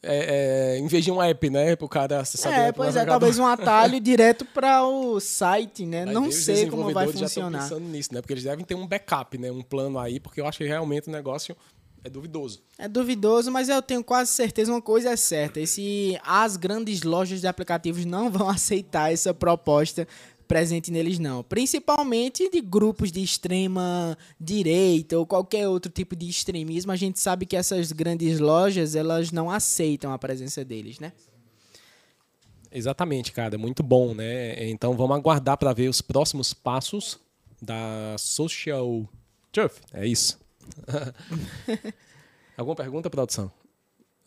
[0.04, 1.76] é, é, em vez de um app, né?
[1.76, 2.56] Para o cara saber.
[2.56, 6.06] É, pois é, talvez um atalho direto para o site, né?
[6.06, 7.60] Não sei como vai funcionar.
[7.60, 8.21] Já pensando nisso, né?
[8.21, 9.52] Porque eles devem ter um backup, né?
[9.52, 11.58] Um plano aí, porque eu acho que realmente o negócio
[12.04, 12.62] é duvidoso.
[12.78, 15.60] É duvidoso, mas eu tenho quase certeza uma coisa é certa.
[15.60, 20.08] Esse, as grandes lojas de aplicativos não vão aceitar essa proposta
[20.48, 21.44] presente neles, não.
[21.44, 26.92] Principalmente de grupos de extrema direita ou qualquer outro tipo de extremismo.
[26.92, 31.12] A gente sabe que essas grandes lojas, elas não aceitam a presença deles, né?
[32.72, 33.58] Exatamente, cara.
[33.58, 34.70] Muito bom, né?
[34.70, 37.20] Então vamos aguardar para ver os próximos passos
[37.62, 39.08] da Social
[39.52, 39.80] Turf.
[39.94, 40.40] É isso.
[42.58, 43.52] Alguma pergunta, produção?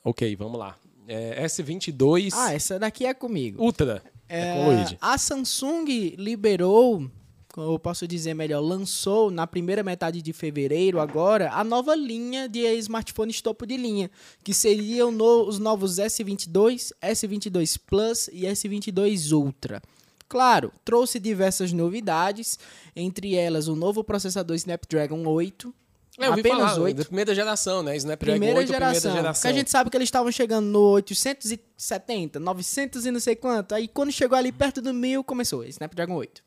[0.04, 0.76] Ok, vamos lá.
[1.06, 2.32] É, S22.
[2.34, 3.62] Ah, essa daqui é comigo.
[3.62, 4.02] Ultra.
[4.28, 7.10] É, é a Samsung liberou,
[7.56, 12.60] eu posso dizer melhor, lançou na primeira metade de fevereiro agora a nova linha de
[12.76, 14.08] smartphones topo de linha,
[14.44, 19.82] que seriam no, os novos S22, S22 Plus e S22 Ultra.
[20.28, 22.56] Claro, trouxe diversas novidades,
[22.94, 25.74] entre elas o novo processador Snapdragon 8,
[26.20, 26.96] é, eu apenas falar, 8.
[26.96, 27.96] Da primeira geração, né?
[27.96, 29.00] Snapdragon primeira 8, geração.
[29.00, 29.42] primeira geração.
[29.42, 33.74] Porque a gente sabe que eles estavam chegando no 870, 900 e não sei quanto.
[33.74, 35.64] Aí quando chegou ali perto do 1000, começou.
[35.64, 36.42] Snapdragon 8.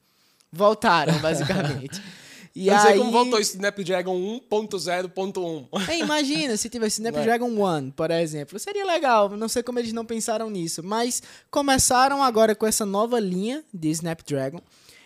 [0.51, 2.01] Voltaram, basicamente.
[2.55, 2.81] E não aí...
[2.81, 5.67] sei como voltou esse Snapdragon 1.0.1.
[5.89, 7.79] É, imagina se tivesse Snapdragon é.
[7.81, 8.59] 1, por exemplo.
[8.59, 10.83] Seria legal, não sei como eles não pensaram nisso.
[10.83, 14.61] Mas começaram agora com essa nova linha de Snapdragon.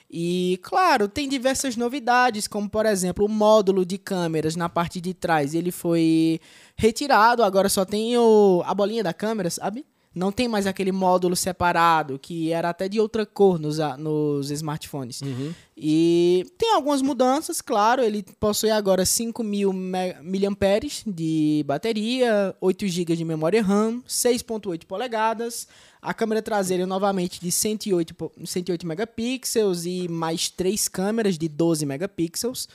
[0.09, 5.13] E, claro, tem diversas novidades, como, por exemplo, o módulo de câmeras na parte de
[5.13, 5.53] trás.
[5.53, 6.39] Ele foi
[6.77, 9.85] retirado, agora só tem o, a bolinha da câmera, sabe?
[10.17, 15.21] Não tem mais aquele módulo separado, que era até de outra cor nos, nos smartphones.
[15.21, 15.53] Uhum.
[15.77, 18.01] E tem algumas mudanças, claro.
[18.01, 25.67] Ele possui agora 5.000 mAh de bateria, 8 GB de memória RAM, 6.8 polegadas.
[26.01, 32.67] A câmera traseira novamente de 108, 108 megapixels e mais três câmeras de 12 megapixels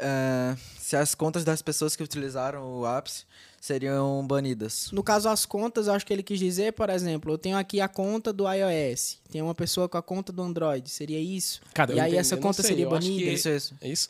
[0.00, 3.24] É, se as contas das pessoas que utilizaram o apps
[3.60, 4.90] seriam banidas.
[4.90, 7.80] No caso, as contas, eu acho que ele quis dizer, por exemplo, eu tenho aqui
[7.80, 11.60] a conta do iOS, tem uma pessoa com a conta do Android, seria isso?
[11.72, 13.30] Cara, e aí entendi, essa conta seria banida?
[13.30, 13.76] Isso, isso.
[13.80, 14.08] É isso?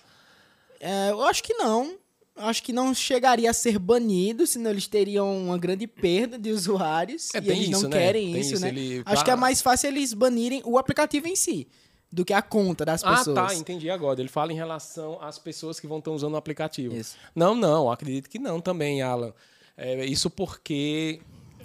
[0.82, 1.96] É, eu acho que não.
[2.34, 6.50] Eu acho que não chegaria a ser banido, senão eles teriam uma grande perda de
[6.50, 7.32] usuários.
[7.34, 7.98] É, e eles isso, não né?
[7.98, 8.68] querem isso, isso, né?
[8.70, 9.02] Ele...
[9.06, 11.68] Acho que é mais fácil eles banirem o aplicativo em si
[12.10, 13.38] do que a conta das pessoas.
[13.38, 14.20] Ah, tá, entendi agora.
[14.20, 16.96] Ele fala em relação às pessoas que vão estar usando o aplicativo.
[16.96, 17.16] Isso.
[17.34, 19.32] Não, não, acredito que não também, Alan.
[19.76, 21.20] É, isso porque,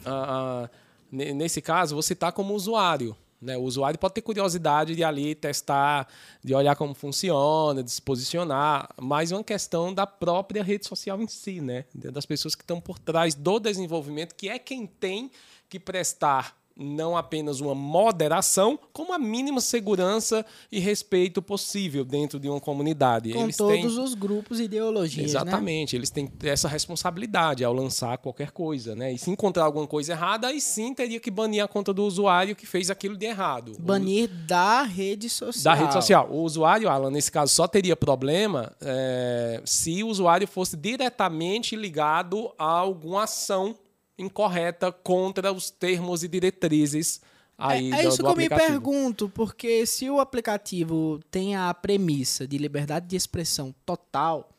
[0.06, 0.70] ah, ah,
[1.12, 3.16] nesse caso, você está como usuário.
[3.42, 3.56] Né?
[3.56, 6.08] O usuário pode ter curiosidade de ali testar,
[6.44, 11.22] de olhar como funciona, de se posicionar, mas é uma questão da própria rede social
[11.22, 11.86] em si, né?
[11.94, 15.30] das pessoas que estão por trás do desenvolvimento, que é quem tem
[15.70, 22.48] que prestar não apenas uma moderação, como a mínima segurança e respeito possível dentro de
[22.48, 23.34] uma comunidade.
[23.34, 23.86] Com eles todos têm...
[23.86, 25.34] os grupos e ideologias.
[25.34, 25.42] Né?
[25.42, 26.00] Exatamente, né?
[26.00, 29.14] eles têm essa responsabilidade ao lançar qualquer coisa, né?
[29.14, 32.56] E se encontrar alguma coisa errada, aí sim teria que banir a conta do usuário
[32.56, 33.74] que fez aquilo de errado.
[33.80, 34.48] Banir o...
[34.48, 35.64] da rede social.
[35.64, 36.30] Da rede social.
[36.32, 42.52] O usuário, Alan, nesse caso, só teria problema é, se o usuário fosse diretamente ligado
[42.58, 43.76] a alguma ação
[44.18, 47.22] incorreta contra os termos e diretrizes
[47.58, 51.56] aí é, é do, isso do que eu me pergunto, porque se o aplicativo tem
[51.56, 54.50] a premissa de liberdade de expressão total,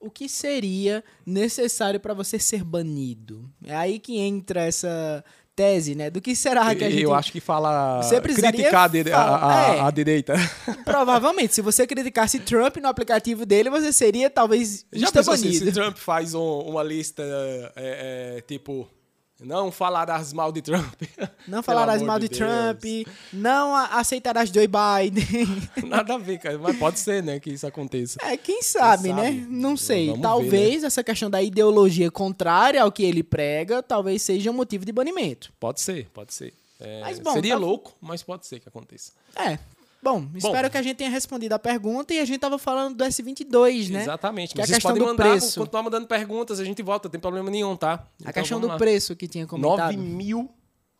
[0.00, 3.48] o que seria necessário para você ser banido?
[3.64, 5.24] É aí que entra essa
[5.54, 6.10] tese, né?
[6.10, 7.02] Do que será que a gente...
[7.02, 10.34] Eu acho que fala você criticar a, a, é, a, direita.
[10.84, 15.72] Provavelmente, se você criticasse Trump no aplicativo dele, você seria talvez Já pensou assim, se
[15.72, 17.22] Trump faz um, uma lista
[17.74, 18.86] é, é, tipo
[19.38, 21.02] Não falarás mal de Trump.
[21.46, 22.82] Não falarás mal de, de Trump,
[23.32, 25.46] não aceitarás Joe Biden.
[25.86, 26.58] Nada a ver, cara.
[26.58, 28.18] Mas pode ser, né, que isso aconteça.
[28.22, 29.20] É, quem sabe, sabe?
[29.22, 29.46] né?
[29.48, 30.06] Não sei.
[30.06, 34.54] Vamos ver, talvez essa questão da ideologia contrária ao que ele prega, talvez seja um
[34.54, 35.52] motivo de banimento.
[35.60, 36.52] Pode ser, pode ser.
[36.80, 39.12] É, Mas, bom, seria tá- louco, mas pode ser que aconteça.
[39.36, 39.58] É.
[40.02, 43.04] Bom, espero que a gente tenha respondido a pergunta e a gente tava falando do
[43.04, 44.02] S22, né?
[44.02, 44.54] Exatamente.
[44.54, 45.58] Que é a Mas vocês questão podem do mandar, preço.
[45.58, 48.06] continuar mandando perguntas, a gente volta, não tem problema nenhum, tá?
[48.24, 48.76] A questão do lá.
[48.76, 49.92] preço que tinha comentado.
[49.92, 50.50] 9 mil,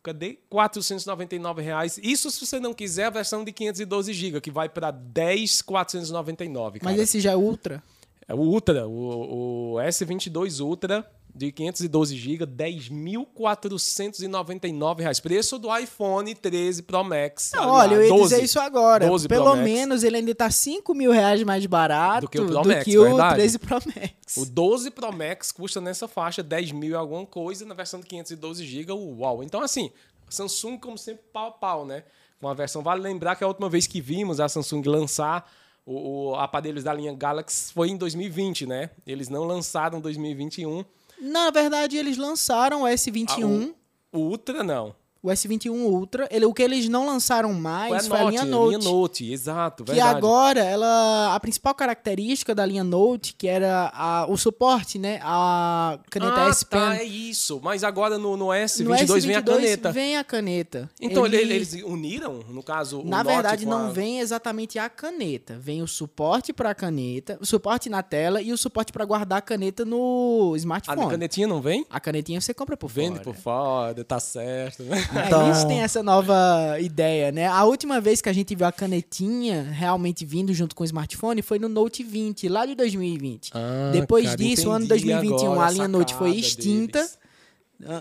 [0.03, 0.39] cadê?
[0.49, 1.99] 499 reais.
[2.03, 6.91] Isso se você não quiser a versão de 512 GB, que vai para 10,499, cara.
[6.91, 7.81] Mas esse já é ultra.
[8.27, 15.19] É o Ultra, o, o S22 Ultra de 512 GB, 10.499 reais.
[15.19, 17.51] Preço do iPhone 13 Pro Max.
[17.53, 18.23] Não, olha, eu ia 12.
[18.23, 19.07] dizer isso agora.
[19.07, 22.47] 12 Pro Pelo menos ele ainda tá 5 mil reais mais barato Do que o
[22.47, 23.35] Pro Max, que o verdade.
[23.35, 24.37] 13 Pro Max.
[24.37, 28.07] O 12 Pro Max custa nessa faixa 10 mil e alguma coisa, na versão de
[28.07, 29.43] 512 GB, uau.
[29.43, 29.91] Então, assim,
[30.29, 32.03] Samsung, como sempre, pau a pau, né?
[32.41, 32.81] Com a versão.
[32.81, 35.49] Vale lembrar que a última vez que vimos a Samsung lançar
[35.85, 38.89] o, o aparelhos da linha Galaxy foi em 2020, né?
[39.05, 40.83] Eles não lançaram em 2021.
[41.19, 43.73] Na verdade, eles lançaram o S21.
[43.73, 44.95] Ah, o, o Ultra, não.
[45.21, 48.77] O S21 Ultra, ele, o que eles não lançaram mais foi a, linha Note.
[48.77, 50.17] linha Note, exato, Que verdade.
[50.17, 55.19] agora, ela, a principal característica da linha Note, que era a- o suporte, né?
[55.23, 56.79] A caneta ah, S Pen.
[56.79, 57.59] tá, é isso.
[57.63, 59.91] Mas agora no, no S22, no S22 vem a caneta.
[59.91, 60.89] Vem a caneta.
[61.01, 64.77] Então Ele- ele- eles uniram, no caso, o Na Note verdade, não a- vem exatamente
[64.79, 65.57] a caneta.
[65.59, 69.39] Vem o suporte para a caneta, o suporte na tela e o suporte para guardar
[69.39, 71.09] a caneta no A smartphone.
[71.09, 71.85] canetinha não vem?
[71.89, 73.23] A canetinha você compra por Vende fora.
[73.23, 75.06] por fora, tá certo, né?
[75.15, 77.47] É, Então- eles têm essa nova ideia, né?
[77.47, 81.41] A última vez que a gente viu a canetinha realmente vindo junto com o smartphone
[81.41, 83.51] foi no Note 20, lá de 2020.
[83.53, 86.99] Ah, Depois cara, disso, o ano entendi 2021, agora a linha Note foi extinta.
[86.99, 87.17] deles.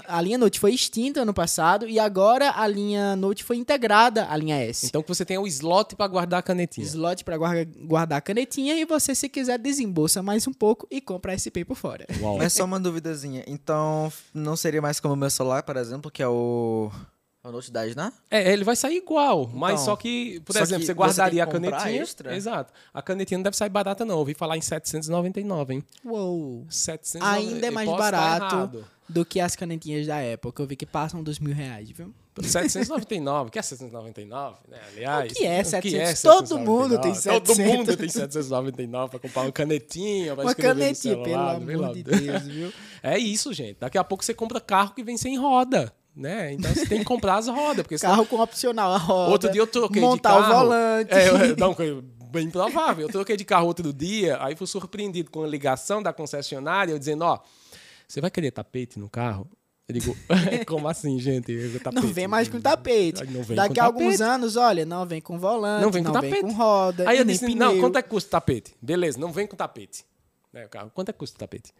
[0.08, 4.36] A linha Note foi extinta ano passado e agora a linha Note foi integrada à
[4.36, 4.86] linha S.
[4.86, 6.86] Então que você tem o slot para guardar a canetinha.
[6.86, 11.32] Slot para guardar a canetinha e você, se quiser, desembolsa mais um pouco e compra
[11.32, 12.06] a SP por fora.
[12.20, 12.38] Uau.
[12.38, 13.44] Mas só uma duvidazinha.
[13.46, 16.90] Então, não seria mais como o meu celular, por exemplo, que é o.
[17.44, 18.12] É o Note 10, né?
[18.30, 20.98] É, ele vai sair igual, mas Então, só que, por só exemplo, que você você
[20.98, 22.02] guardaria a que comprar canetinha.
[22.02, 22.34] extra?
[22.34, 22.72] Exato.
[22.92, 24.14] A canetinha não deve sair barata, não.
[24.14, 25.84] Eu ouvi falar em 799, hein?
[26.04, 26.66] Uou!
[26.68, 27.54] 799.
[27.54, 28.84] Ainda é mais barato.
[29.08, 32.12] Do que as canetinhas da Apple, que eu vi que passam dos mil reais, viu?
[32.42, 34.78] 799, que é 799, né?
[34.92, 35.32] Aliás.
[35.32, 36.22] O que é o 700?
[36.22, 37.58] Todo mundo tem Todo 700.
[37.58, 42.72] mundo tem 799 para comprar uma canetinha, Uma canetinha, pelo amor de Deus, viu?
[43.02, 43.78] É isso, gente.
[43.80, 46.52] Daqui a pouco você compra carro que vem sem roda, né?
[46.52, 49.30] Então você tem que comprar as rodas, porque senão- Carro com opcional, a roda.
[49.30, 50.54] Outro dia eu troquei montar de carro.
[50.54, 51.14] o volante.
[51.14, 51.74] É, eu- não,
[52.30, 53.06] bem provável.
[53.06, 56.98] Eu troquei de carro outro dia, aí fui surpreendido com a ligação da concessionária, eu
[56.98, 57.38] dizendo, ó,
[58.08, 59.48] você vai querer tapete no carro?
[59.88, 60.16] Eu digo,
[60.66, 61.78] como assim, gente?
[61.78, 62.02] Tapete.
[62.02, 63.24] Não vem mais com tapete.
[63.26, 64.22] Não vem Daqui a alguns tapete.
[64.22, 66.40] anos, olha, não vem com volante, Não vem com tapete.
[66.40, 67.56] com roda, Aí eu disse, pneu.
[67.56, 68.74] não, quanto é que custa o tapete?
[68.82, 70.04] Beleza, não vem com tapete.
[70.52, 71.72] Né, o carro, quanto é que custa o tapete?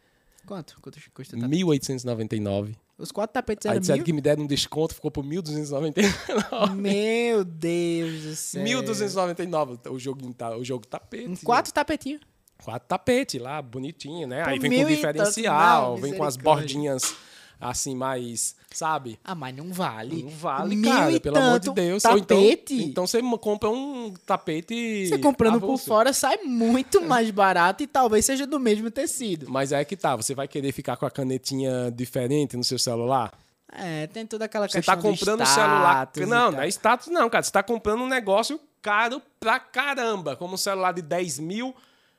[0.47, 0.77] Quanto?
[0.81, 1.65] Quanto custa o tapete?
[1.65, 2.77] 1.899.
[2.97, 4.05] Os quatro tapetes Aí eram disseram mil?
[4.07, 6.75] que me deram um desconto, ficou por 1.299.
[6.77, 8.65] Meu Deus do céu.
[8.65, 11.29] 1.299 o jogo, tá, o jogo tapete.
[11.29, 12.21] Um quatro tapetinhos.
[12.65, 14.43] Quatro tapetes lá, bonitinho, né?
[14.43, 17.15] Por Aí vem com diferencial, não, vem com as bordinhas
[17.61, 19.19] assim, mais, sabe?
[19.25, 20.23] Ah, mas não vale.
[20.23, 22.05] Não vale, Mil cara, pelo amor de Deus.
[22.05, 22.75] Ou Tapete.
[22.75, 25.09] então, então você compra um tapete.
[25.09, 29.47] Você comprando por fora sai muito mais barato e talvez seja do mesmo tecido.
[29.49, 33.33] Mas é que tá, você vai querer ficar com a canetinha diferente no seu celular?
[33.73, 36.11] É, tem toda aquela Você questão tá comprando do um celular.
[36.27, 37.43] Não, não é status, não, cara.
[37.43, 40.37] Você tá comprando um negócio caro pra caramba.
[40.37, 41.75] Como um celular de 10 mil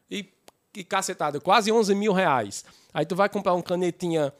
[0.09, 0.29] e,
[0.75, 2.63] e cacetado, quase 11 mil reais.
[2.93, 4.33] Aí tu vai comprar um canetinha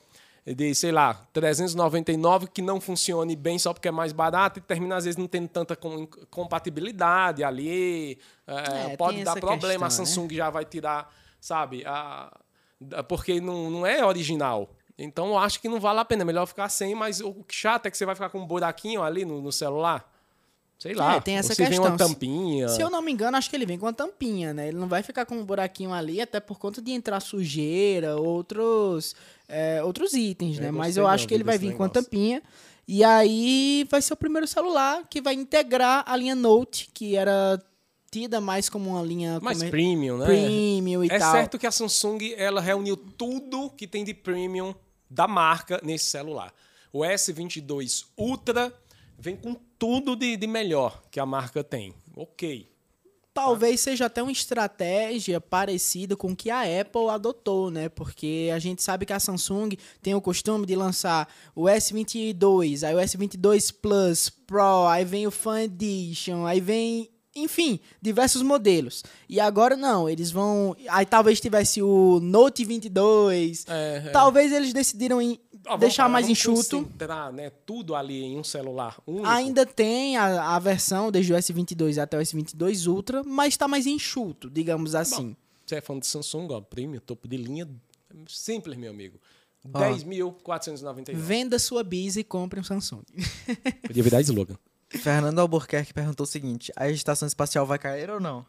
[0.45, 4.95] de, sei lá, 399 que não funcione bem só porque é mais barato e termina
[4.95, 8.17] às vezes não tendo tanta com- compatibilidade ali.
[8.45, 10.11] é, É, pode dar problema, a questão, né?
[10.11, 11.83] Samsung já vai tirar, sabe?
[11.85, 12.31] A,
[12.79, 14.69] da- porque não, não é original.
[14.97, 16.21] Então eu acho que não vale a pena.
[16.23, 19.03] É melhor ficar sem, mas o chato é que você vai ficar com um buraquinho
[19.03, 20.09] ali no, no celular.
[20.79, 21.15] Sei lá.
[21.15, 21.87] É, tem essa se vem questão.
[21.87, 22.69] uma tampinha.
[22.69, 24.67] Se eu não me engano, acho que ele vem com a tampinha, né?
[24.67, 29.15] Ele não vai ficar com um buraquinho ali, até por conta de entrar sujeira, outros,
[29.49, 30.67] é, outros itens, Eu né?
[30.67, 32.03] gostei Mas eu não, acho que ele vai vir com a negócio.
[32.03, 32.43] tampinha.
[32.87, 37.59] E aí vai ser o primeiro celular que vai integrar a linha Note, que era
[38.09, 40.25] tida mais como uma linha mais comer- premium, né?
[40.25, 41.31] premium e é tal.
[41.33, 44.73] certo que a Samsung ela reuniu tudo que tem de premium
[45.09, 46.53] da marca nesse celular.
[46.93, 48.71] O S22 Ultra
[49.17, 51.93] vem com tudo de, de melhor que a marca tem.
[52.15, 52.69] Ok.
[53.33, 57.87] talvez seja até uma estratégia parecida com o que a Apple adotou, né?
[57.87, 62.95] Porque a gente sabe que a Samsung tem o costume de lançar o S22, aí
[62.95, 69.03] o S22 Plus Pro, aí vem o Fan Edition, aí vem enfim, diversos modelos.
[69.29, 70.75] E agora não, eles vão.
[70.89, 73.65] Aí talvez tivesse o Note 22.
[73.67, 74.09] É, é.
[74.09, 75.21] Talvez eles decidiram
[75.79, 76.83] deixar mais enxuto.
[76.83, 79.27] concentrar, né, tudo ali em um celular único.
[79.27, 83.85] Ainda tem a, a versão desde o S22 até o S22 Ultra, mas está mais
[83.85, 85.35] enxuto, digamos assim.
[85.65, 87.67] Você é fã de Samsung, ó, Premium, topo de linha,
[88.27, 89.19] simples, meu amigo.
[89.73, 89.79] Ó.
[89.79, 91.13] 10.499.
[91.13, 93.01] Venda sua bis e compre um Samsung.
[93.85, 94.55] Podia virar slogan.
[94.89, 98.45] Fernando Albuquerque perguntou o seguinte: a estação espacial vai cair ou não?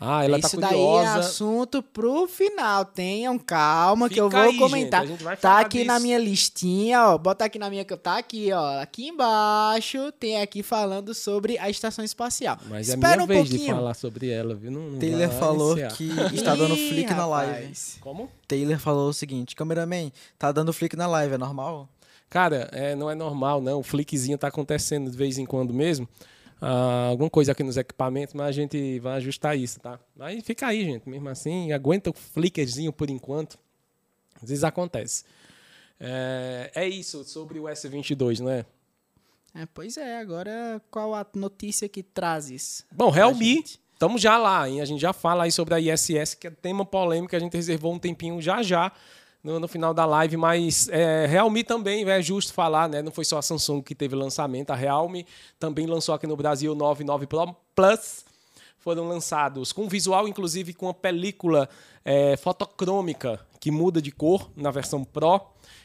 [0.00, 1.18] Ah, ela Isso tá daí é curiosa.
[1.18, 2.84] assunto pro final.
[2.84, 5.00] Tenham calma que eu Fica vou aí, comentar.
[5.00, 5.88] gente, a gente vai tá aqui disso.
[5.88, 7.18] na minha listinha, ó.
[7.18, 7.84] Bota aqui na minha.
[7.84, 8.80] Tá aqui, ó.
[8.80, 12.56] Aqui embaixo tem aqui falando sobre a estação espacial.
[12.68, 13.68] Mas é Espera minha um vez pouquinho.
[13.70, 14.70] de falar sobre ela, viu?
[14.70, 15.96] Não, não Taylor vai falou iniciar.
[15.96, 17.72] que está dando flick na live.
[18.00, 18.30] Como?
[18.46, 21.88] Taylor falou o seguinte: cameraman, tá dando flick na live, é normal?
[22.30, 23.80] Cara, é, não é normal, não.
[23.80, 26.06] O flickzinho tá acontecendo de vez em quando mesmo.
[26.60, 29.98] Ah, alguma coisa aqui nos equipamentos, mas a gente vai ajustar isso, tá?
[30.18, 31.08] Aí fica aí, gente.
[31.08, 33.58] Mesmo assim, aguenta o flickerzinho por enquanto.
[34.42, 35.24] Às vezes acontece.
[36.00, 38.64] É, é isso sobre o S22, não é?
[39.54, 42.84] É, pois é, agora qual a notícia que trazes?
[42.92, 44.80] Bom, Realme, estamos já lá, hein?
[44.80, 47.92] A gente já fala aí sobre a ISS, que é tema polêmico, a gente reservou
[47.92, 48.92] um tempinho já já
[49.42, 53.02] no, no final da live, mas é, Realme também é justo falar, né?
[53.02, 55.26] Não foi só a Samsung que teve lançamento, a Realme
[55.58, 58.24] também lançou aqui no Brasil o 99 Pro Plus.
[58.78, 61.68] Foram lançados com visual, inclusive com uma película
[62.04, 65.40] é, fotocrômica que muda de cor na versão Pro.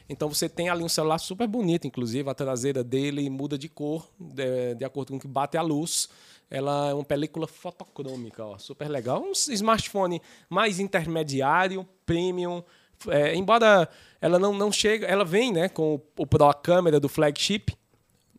[0.08, 4.08] Então você tem ali um celular super bonito, inclusive a traseira dele muda de cor
[4.18, 6.08] de, de acordo com o que bate a luz.
[6.50, 9.22] Ela é uma película fotocrômica, ó, super legal.
[9.22, 12.62] Um smartphone mais intermediário, premium.
[13.08, 13.88] É, embora
[14.20, 17.76] ela não, não chega, ela vem né, com o, o Pro câmera do flagship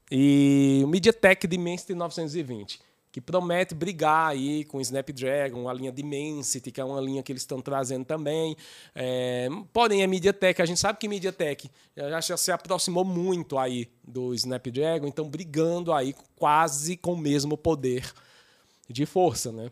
[0.10, 2.80] e o MediaTek Dimensity 920,
[3.12, 7.32] que promete brigar aí com o Snapdragon, a linha Dimensity, que é uma linha que
[7.32, 8.56] eles estão trazendo também.
[8.93, 13.88] É, porém, a MediaTek, a gente sabe que MediaTek já, já se aproximou muito aí
[14.03, 18.12] do Snapdragon, então brigando aí quase com o mesmo poder
[18.89, 19.72] de força, né?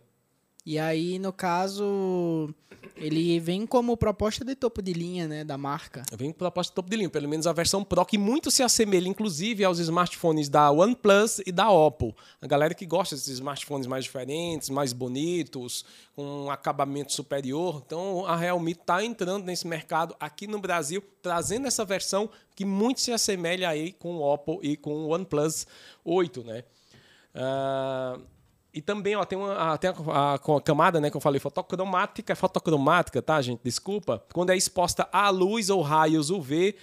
[0.65, 2.53] E aí, no caso,
[2.95, 6.03] ele vem como proposta de topo de linha, né, da marca.
[6.17, 9.09] Vem com proposta topo de linha, pelo menos a versão Pro, que muito se assemelha,
[9.09, 12.15] inclusive, aos smartphones da OnePlus e da Oppo.
[12.41, 15.83] A galera que gosta desses smartphones mais diferentes, mais bonitos,
[16.15, 17.81] com um acabamento superior.
[17.85, 23.01] Então, a Realme está entrando nesse mercado aqui no Brasil, trazendo essa versão que muito
[23.01, 25.67] se assemelha aí com o Oppo e com o OnePlus
[26.05, 26.63] 8, né?
[27.35, 28.17] Ah,
[28.73, 32.33] e também, ó, tem, uma, a, tem a, a camada, né, que eu falei, fotocromática,
[32.33, 33.61] é fotocromática, tá, gente?
[33.63, 34.23] Desculpa.
[34.33, 36.75] Quando é exposta à luz ou raios UV,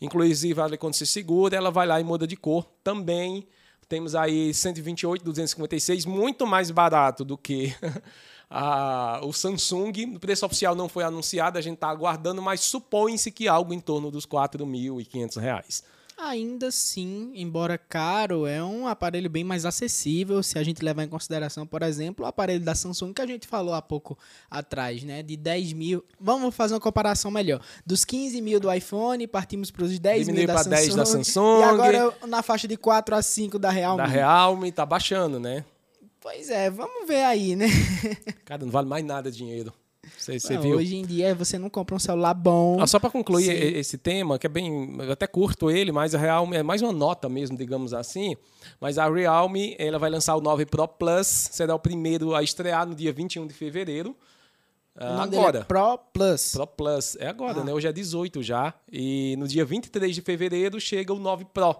[0.00, 2.64] inclusive quando se segura, ela vai lá e muda de cor.
[2.84, 3.48] Também
[3.88, 7.74] temos aí 128, 256, muito mais barato do que
[8.48, 10.14] a, o Samsung.
[10.14, 13.80] O preço oficial não foi anunciado, a gente está aguardando, mas supõe-se que algo em
[13.80, 15.84] torno dos 4.500 reais.
[16.24, 21.08] Ainda assim, embora caro, é um aparelho bem mais acessível se a gente levar em
[21.08, 24.16] consideração, por exemplo, o aparelho da Samsung que a gente falou há pouco
[24.48, 25.20] atrás, né?
[25.20, 26.04] De 10 mil.
[26.20, 27.60] Vamos fazer uma comparação melhor.
[27.84, 30.94] Dos 15 mil do iPhone, partimos para os 10 mil Diminuiu da pra Samsung, 10
[30.94, 31.60] da Samsung.
[31.60, 34.04] E agora na faixa de 4 a 5 da Realme.
[34.04, 35.64] Da Realme tá baixando, né?
[36.20, 37.66] Pois é, vamos ver aí, né?
[38.46, 39.72] Cara, não vale mais nada dinheiro.
[40.18, 40.76] Você, você Não, viu?
[40.76, 42.80] Hoje em dia você não compra um celular bom.
[42.80, 43.78] Ah, só para concluir Sim.
[43.78, 44.96] esse tema, que é bem.
[45.00, 48.36] Eu até curto ele, mas a Realme é mais uma nota mesmo, digamos assim.
[48.80, 52.86] Mas a Realme ela vai lançar o 9 Pro Plus, será o primeiro a estrear
[52.86, 54.16] no dia 21 de fevereiro.
[54.94, 55.58] Ah, dele agora.
[55.60, 56.52] é Pro Plus.
[56.52, 57.16] Pro Plus.
[57.18, 57.64] É agora, Ah.
[57.64, 57.72] né?
[57.72, 58.74] Hoje é 18 já.
[58.92, 61.74] E no dia 23 de fevereiro chega o 9 Pro.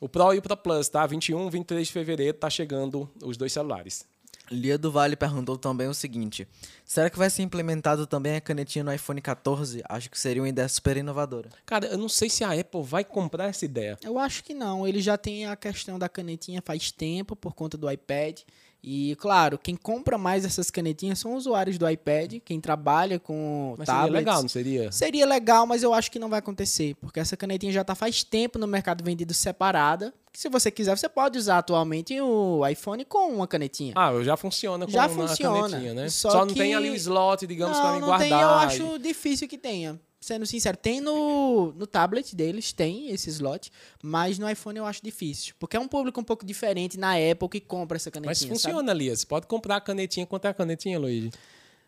[0.00, 1.06] O Pro e o Pro Plus, tá?
[1.06, 4.04] 21, 23 de fevereiro tá chegando os dois celulares.
[4.50, 6.46] Lia do Vale perguntou também o seguinte:
[6.84, 9.82] será que vai ser implementado também a canetinha no iPhone 14?
[9.88, 11.50] Acho que seria uma ideia super inovadora.
[11.64, 13.98] Cara, eu não sei se a Apple vai comprar essa ideia.
[14.02, 14.86] Eu acho que não.
[14.86, 18.40] Ele já tem a questão da canetinha faz tempo por conta do iPad.
[18.88, 23.86] E, claro, quem compra mais essas canetinhas são usuários do iPad, quem trabalha com Mas
[23.86, 24.04] tablets.
[24.06, 24.92] seria legal, não seria?
[24.92, 28.22] Seria legal, mas eu acho que não vai acontecer, porque essa canetinha já está faz
[28.22, 30.14] tempo no mercado vendido separada.
[30.32, 33.92] Se você quiser, você pode usar atualmente o iPhone com uma canetinha.
[33.96, 35.62] Ah, já funciona com Já uma funciona.
[35.68, 36.08] canetinha, né?
[36.08, 38.28] Só Só, não que- tem ali o slot, digamos, para não, me não guardar.
[38.28, 39.98] tem, eu acho difícil que tenha.
[40.26, 43.70] Sendo sincero, tem no, no tablet deles, tem esse slot,
[44.02, 45.54] mas no iPhone eu acho difícil.
[45.56, 48.30] Porque é um público um pouco diferente na Apple que compra essa canetinha.
[48.30, 48.50] Mas sabe?
[48.50, 49.14] funciona, Lia.
[49.14, 50.26] Você pode comprar a canetinha.
[50.26, 51.30] Quanto é a canetinha, Luigi?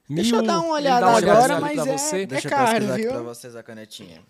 [0.08, 2.22] Deixa eu dar uma olhada dá uma agora, mas pra é, você.
[2.22, 3.10] é Deixa eu caro, aqui viu?
[3.10, 4.22] pra vocês a canetinha.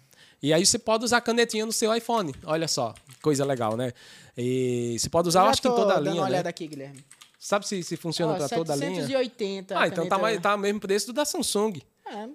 [0.43, 2.35] E aí você pode usar a canetinha no seu iPhone.
[2.47, 3.93] Olha só, coisa legal, né?
[4.39, 6.31] E você pode usar, eu acho que em toda a linha, uma né?
[6.31, 7.05] olhada aqui, Guilherme.
[7.39, 9.03] Sabe se, se funciona Ó, para toda a linha?
[9.03, 9.77] 780.
[9.77, 11.83] a Ah, então tá, mais, tá o mesmo preço do da Samsung.
[12.07, 12.27] É,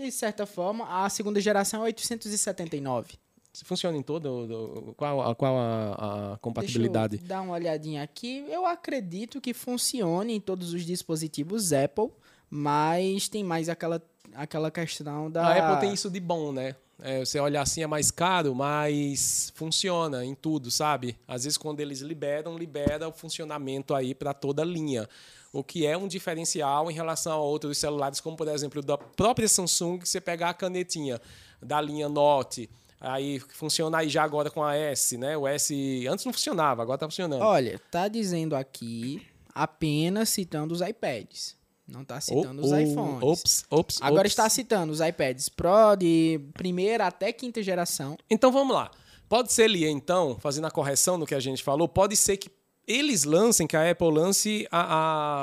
[0.00, 3.14] de certa forma, a segunda geração é 879.
[3.52, 7.16] Se funciona em todo, do- qual, a, qual a, a compatibilidade?
[7.18, 8.44] Deixa eu dar uma olhadinha aqui.
[8.48, 12.10] Eu acredito que funcione em todos os dispositivos Apple,
[12.48, 14.00] mas tem mais aquela,
[14.34, 15.46] aquela questão da.
[15.46, 16.76] A Apple tem isso de bom, né?
[17.02, 21.16] É, você olha assim é mais caro, mas funciona em tudo, sabe?
[21.26, 25.08] Às vezes quando eles liberam, libera o funcionamento aí para toda a linha.
[25.52, 29.48] O que é um diferencial em relação a outros celulares, como por exemplo da própria
[29.48, 31.20] Samsung, que você pegar a canetinha
[31.60, 32.70] da linha Note,
[33.00, 35.36] aí funciona aí já agora com a S, né?
[35.36, 37.42] O S antes não funcionava, agora tá funcionando.
[37.42, 41.56] Olha, tá dizendo aqui apenas citando os iPads.
[41.86, 43.22] Não tá citando os Oh, oh, iPhones.
[43.22, 44.30] Ops, ops, Agora ops.
[44.30, 48.16] está citando os iPads Pro de primeira até quinta geração.
[48.30, 48.90] Então vamos lá.
[49.28, 52.48] Pode ser, Lia, então, fazendo a correção no que a gente falou, pode ser que
[52.90, 54.80] eles lancem, que a Apple lance a,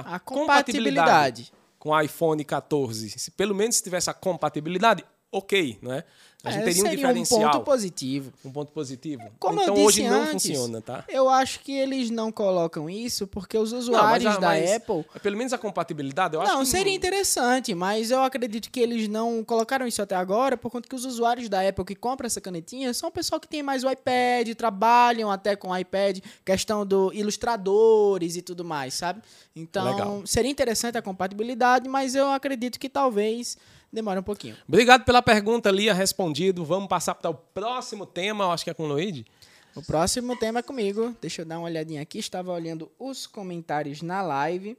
[0.05, 1.51] a, A compatibilidade.
[1.79, 3.09] com o iPhone 14.
[3.11, 6.03] Se pelo menos tivesse a compatibilidade, ok, não é?
[6.43, 7.39] A gente É, teria um seria diferencial.
[7.39, 8.32] um ponto positivo.
[8.45, 9.23] um ponto positivo.
[9.39, 11.03] Como então eu disse hoje não antes, funciona, tá?
[11.09, 14.71] Eu acho que eles não colocam isso porque os Não, mas usuários a- da mas
[14.75, 15.03] Apple.
[15.21, 19.43] Pelo menos a compatibilidade, eu acho Não, seria interessante, mas eu acredito que eles não
[19.43, 22.93] colocaram isso até agora, por conta que os usuários da Apple que compram essa canetinha
[22.93, 27.11] são o pessoal que tem mais o iPad, trabalham até com o iPad, questão do
[27.13, 29.21] ilustradores e tudo mais, sabe?
[29.55, 30.21] Então, Legal.
[30.25, 33.57] seria interessante a compatibilidade, mas eu acredito que talvez
[33.97, 34.55] demore um pouquinho.
[34.67, 36.63] Obrigado pela pergunta, Lia, respondido.
[36.63, 39.25] Vamos passar para o próximo tema, eu acho que é com o Luigi.
[39.75, 41.15] O próximo tema é comigo.
[41.21, 42.17] Deixa eu dar uma olhadinha aqui.
[42.19, 44.77] Estava olhando os comentários na live.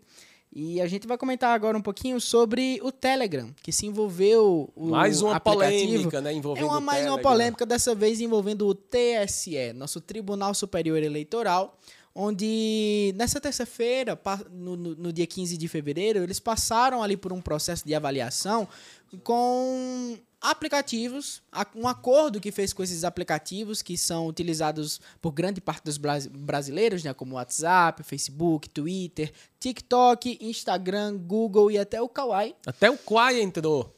[0.52, 4.86] E a gente vai comentar agora um pouquinho sobre o Telegram, que se envolveu o
[4.86, 5.86] Mais uma aplicativo.
[5.86, 10.54] polêmica, né, envolvendo É uma, mais uma polêmica, dessa vez envolvendo o TSE, nosso Tribunal
[10.54, 11.78] Superior Eleitoral,
[12.20, 17.40] onde nessa terça-feira, no, no- no dia 15 de fevereiro, eles passaram ali por um
[17.40, 18.66] processo de avaliação
[19.22, 21.42] com aplicativos,
[21.74, 26.26] um acordo que fez com esses aplicativos que são utilizados por grande parte dos bras-
[26.26, 32.54] brasileiros, né, como WhatsApp, Facebook, Twitter, TikTok, Instagram, Google e até o Kawaii.
[32.66, 33.94] Até o Quai entrou.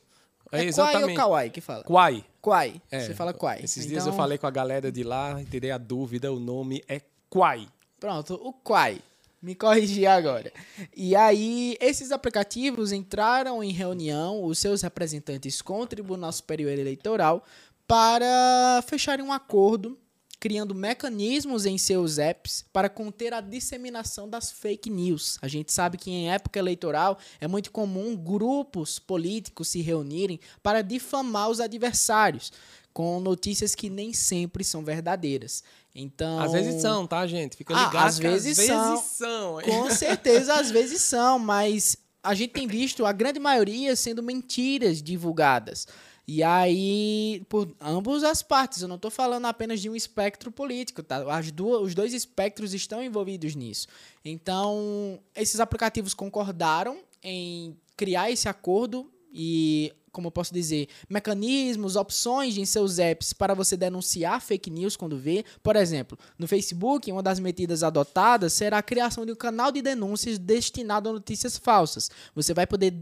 [0.52, 1.16] É, É Quai ou exatamente.
[1.16, 1.84] Kawaii que fala?
[1.84, 2.24] Quai.
[2.40, 2.82] Quai.
[2.90, 3.60] É, Você fala Quai.
[3.62, 6.82] Esses dias eu Então, falei com a galera de lá terei a dúvida, o nome
[6.88, 7.68] é Quai.
[8.00, 9.00] Pronto, o Quai.
[9.42, 10.52] Me corrigi agora.
[10.96, 17.44] E aí, esses aplicativos entraram em reunião, os seus representantes com o Tribunal Superior Eleitoral,
[17.86, 19.98] para fecharem um acordo,
[20.38, 25.38] criando mecanismos em seus apps para conter a disseminação das fake news.
[25.42, 30.80] A gente sabe que em época eleitoral é muito comum grupos políticos se reunirem para
[30.80, 32.52] difamar os adversários,
[32.92, 35.62] com notícias que nem sempre são verdadeiras.
[35.94, 37.56] Então, Às vezes são, tá, gente?
[37.56, 38.06] Fica Ah, ligado.
[38.06, 38.90] às que vezes às são.
[38.94, 39.60] vezes são.
[39.62, 45.02] com certeza, às vezes são, mas a gente tem visto a grande maioria sendo mentiras
[45.02, 45.86] divulgadas.
[46.28, 51.02] E aí, por ambas as partes, eu não estou falando apenas de um espectro político,
[51.02, 51.24] tá?
[51.36, 53.88] As duas, os dois espectros estão envolvidos nisso.
[54.24, 62.56] Então, esses aplicativos concordaram em criar esse acordo e, como eu posso dizer, mecanismos, opções
[62.56, 65.44] em seus apps para você denunciar fake news quando vê.
[65.62, 69.82] Por exemplo, no Facebook, uma das medidas adotadas será a criação de um canal de
[69.82, 72.10] denúncias destinado a notícias falsas.
[72.34, 72.94] Você vai poder,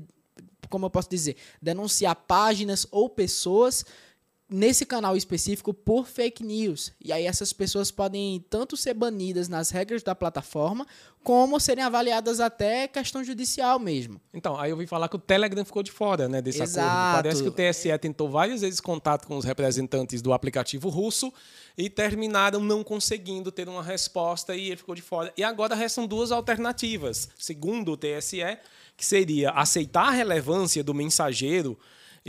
[0.68, 3.84] como eu posso dizer, denunciar páginas ou pessoas
[4.48, 6.92] nesse canal específico por fake news.
[7.04, 10.86] E aí essas pessoas podem tanto ser banidas nas regras da plataforma,
[11.22, 14.18] como serem avaliadas até questão judicial mesmo.
[14.32, 16.88] Então, aí eu ouvi falar que o Telegram ficou de fora, né, desse Exato.
[16.88, 17.22] acordo.
[17.22, 21.30] Parece que o TSE tentou várias vezes contato com os representantes do aplicativo russo
[21.76, 25.30] e terminaram não conseguindo ter uma resposta e ele ficou de fora.
[25.36, 28.58] E agora restam duas alternativas, segundo o TSE,
[28.96, 31.78] que seria aceitar a relevância do mensageiro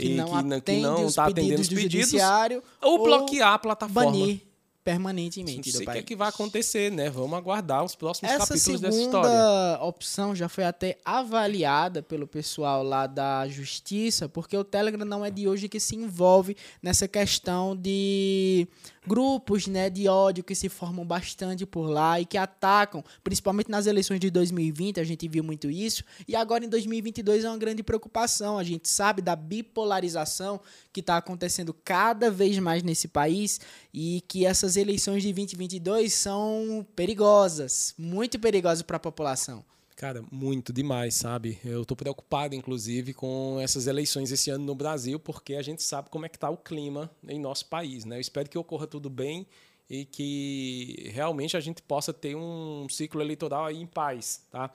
[0.00, 2.98] Que e não que, atende não os está atendendo pedidos os do pedidos, judiciário ou
[2.98, 4.10] ou bloquear a plataforma.
[4.10, 4.40] Banir.
[4.82, 7.10] permanentemente Não sei o que, é que vai acontecer, né?
[7.10, 9.28] Vamos aguardar os próximos Essa capítulos dessa história.
[9.28, 15.24] segunda opção já foi até avaliada pelo pessoal lá da justiça, porque o Telegram não
[15.24, 18.66] é de hoje que se envolve nessa questão de
[19.06, 23.86] grupos né, de ódio que se formam bastante por lá e que atacam, principalmente nas
[23.86, 27.82] eleições de 2020, a gente viu muito isso, e agora em 2022 é uma grande
[27.82, 28.58] preocupação.
[28.58, 30.60] A gente sabe da bipolarização
[30.92, 33.60] que está acontecendo cada vez mais nesse país
[33.92, 39.64] e que essas eleições de 2022 são perigosas, muito perigosas para a população.
[40.00, 41.58] Cara, muito demais, sabe?
[41.62, 46.08] Eu tô preocupado, inclusive, com essas eleições esse ano no Brasil, porque a gente sabe
[46.08, 48.16] como é que tá o clima em nosso país, né?
[48.16, 49.46] Eu espero que ocorra tudo bem
[49.90, 54.70] e que realmente a gente possa ter um ciclo eleitoral aí em paz, tá?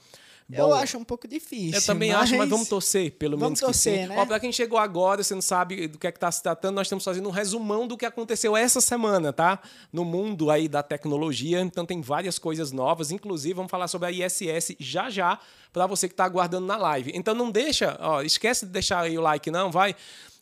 [0.52, 1.80] eu Bom, acho um pouco difícil.
[1.80, 4.08] Eu também acho, mas vamos torcer, pelo Vamos menos torcer, que sim.
[4.10, 4.16] né?
[4.20, 6.76] Ó, pra quem chegou agora, você não sabe do que é que tá se tratando,
[6.76, 9.60] nós estamos fazendo um resumão do que aconteceu essa semana, tá?
[9.92, 14.12] No mundo aí da tecnologia, então tem várias coisas novas, inclusive vamos falar sobre a
[14.12, 15.40] ISS já já,
[15.72, 17.12] para você que está aguardando na live.
[17.16, 19.96] Então não deixa, ó, esquece de deixar aí o like não, vai...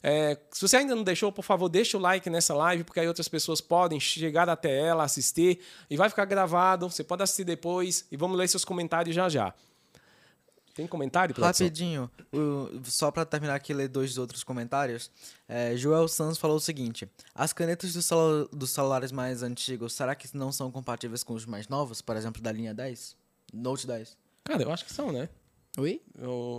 [0.06, 3.08] É, se você ainda não deixou, por favor, deixa o like nessa live, porque aí
[3.08, 6.90] outras pessoas podem chegar até ela, assistir, e vai ficar gravado.
[6.90, 9.54] Você pode assistir depois e vamos ler seus comentários já já.
[10.76, 11.68] Tem comentário, produção?
[11.68, 15.12] Rapidinho, o- só pra terminar aqui ler dois outros comentários.
[15.48, 20.16] é, Joel Sanz falou o seguinte: As canetas dos, celu- dos celulares mais antigos, será
[20.16, 22.02] que não são compatíveis com os mais novos?
[22.02, 23.16] Por exemplo, da linha 10?
[23.54, 24.18] Note 10.
[24.44, 25.30] Cara, eu acho que são, né?
[25.76, 26.00] Oi?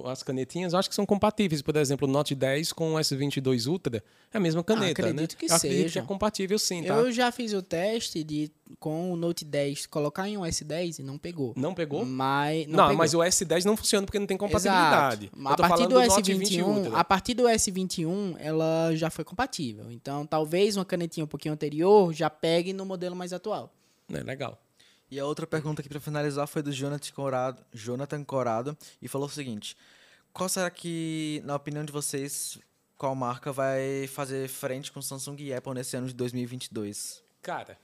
[0.06, 1.62] As canetinhas eu acho que são compatíveis.
[1.62, 4.02] Por exemplo, o Note 10 com o S22 Ultra
[4.32, 5.38] é a mesma caneta, Ah, acredito né?
[5.38, 6.94] que eu acredito que é compatível sim, tá?
[6.94, 8.50] Eu já fiz o teste de
[8.80, 11.52] com o Note 10 colocar em um S10 e não pegou.
[11.56, 12.04] Não pegou?
[12.04, 12.96] Mas Não, pegou.
[12.96, 15.30] mas o S10 não funciona porque não tem compatibilidade.
[15.44, 16.96] A partir do 20 S21, Ultra.
[16.98, 19.92] a partir do S21, ela já foi compatível.
[19.92, 23.72] Então, talvez uma canetinha um pouquinho anterior já pegue no modelo mais atual.
[24.12, 24.60] É legal.
[25.10, 29.26] E a outra pergunta aqui pra finalizar foi do Jonathan Corado, Jonathan Corado e falou
[29.28, 29.76] o seguinte:
[30.32, 32.58] Qual será que, na opinião de vocês,
[32.96, 37.22] qual marca vai fazer frente com Samsung e Apple nesse ano de 2022?
[37.42, 37.76] Cara,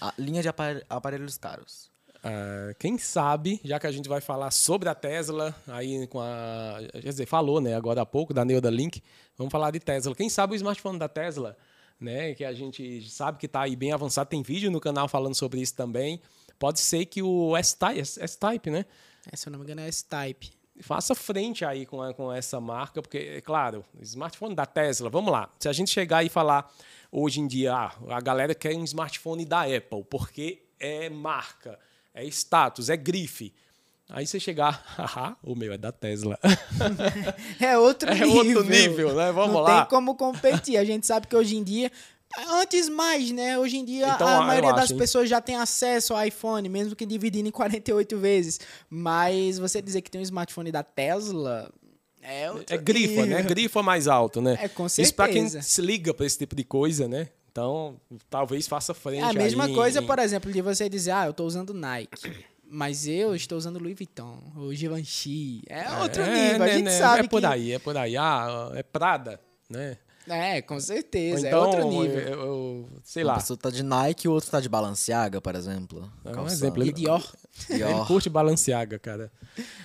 [0.00, 1.90] A linha de apare- aparelhos caros.
[2.22, 6.76] ah, quem sabe, já que a gente vai falar sobre a Tesla, aí com a.
[6.92, 9.02] Quer dizer, falou, né, agora há pouco, da Neuda Link,
[9.36, 10.14] vamos falar de Tesla.
[10.14, 11.56] Quem sabe o smartphone da Tesla,
[12.00, 15.34] né, que a gente sabe que está aí bem avançado, tem vídeo no canal falando
[15.34, 16.22] sobre isso também.
[16.58, 18.84] Pode ser que o S-Type, S-Type, né?
[19.30, 20.50] É, se eu não me engano, é S-Type.
[20.80, 25.32] faça frente aí com, a- com essa marca, porque, é claro, smartphone da Tesla, vamos
[25.32, 25.48] lá.
[25.58, 26.70] Se a gente chegar e falar
[27.10, 31.78] hoje em dia, ah, a galera quer um smartphone da Apple, porque é marca,
[32.14, 33.52] é status, é grife.
[34.08, 36.38] Aí você chegar, haha, o meu é da Tesla.
[37.60, 38.36] É outro É nível.
[38.36, 39.32] outro nível, né?
[39.32, 39.80] Vamos não lá.
[39.82, 40.76] tem como competir.
[40.76, 41.90] A gente sabe que hoje em dia.
[42.50, 43.58] Antes mais, né?
[43.58, 44.98] Hoje em dia Então, a maioria das acho, hein?
[44.98, 48.60] pessoas já tem acesso ao iPhone, mesmo que dividindo em 48 vezes.
[48.88, 51.72] Mas você dizer que tem um smartphone da Tesla
[52.20, 53.42] é É grifa, né?
[53.48, 54.58] Grifa mais alto, né?
[54.60, 55.62] É, com Isso para quem certeza.
[55.62, 57.28] se liga para esse tipo de coisa, né?
[57.50, 57.96] Então,
[58.28, 61.26] talvez faça frente É a mesma aí coisa, em- por exemplo, de você dizer, ah,
[61.26, 62.44] eu tô usando Nike.
[62.70, 65.62] Mas eu estou usando Louis Vuitton, ou Givenchy.
[65.66, 66.62] É outro É, nível.
[66.62, 66.90] a né, gente né?
[66.98, 67.46] sabe É por que...
[67.46, 68.16] aí, é por aí.
[68.16, 69.96] Ah, é Prada, né?
[70.34, 71.46] É, com Ou certeza.
[71.46, 72.18] então, é outro nível.
[72.20, 73.38] eu- eu- sei Uma lá.
[73.38, 76.10] pessoa tá de Nike e o outro tá de Balenciaga, por exemplo.
[76.24, 76.84] É um exemplo.
[76.84, 77.24] E Dior.
[77.68, 78.06] Ele Dior.
[78.06, 79.30] curte Balenciaga, cara.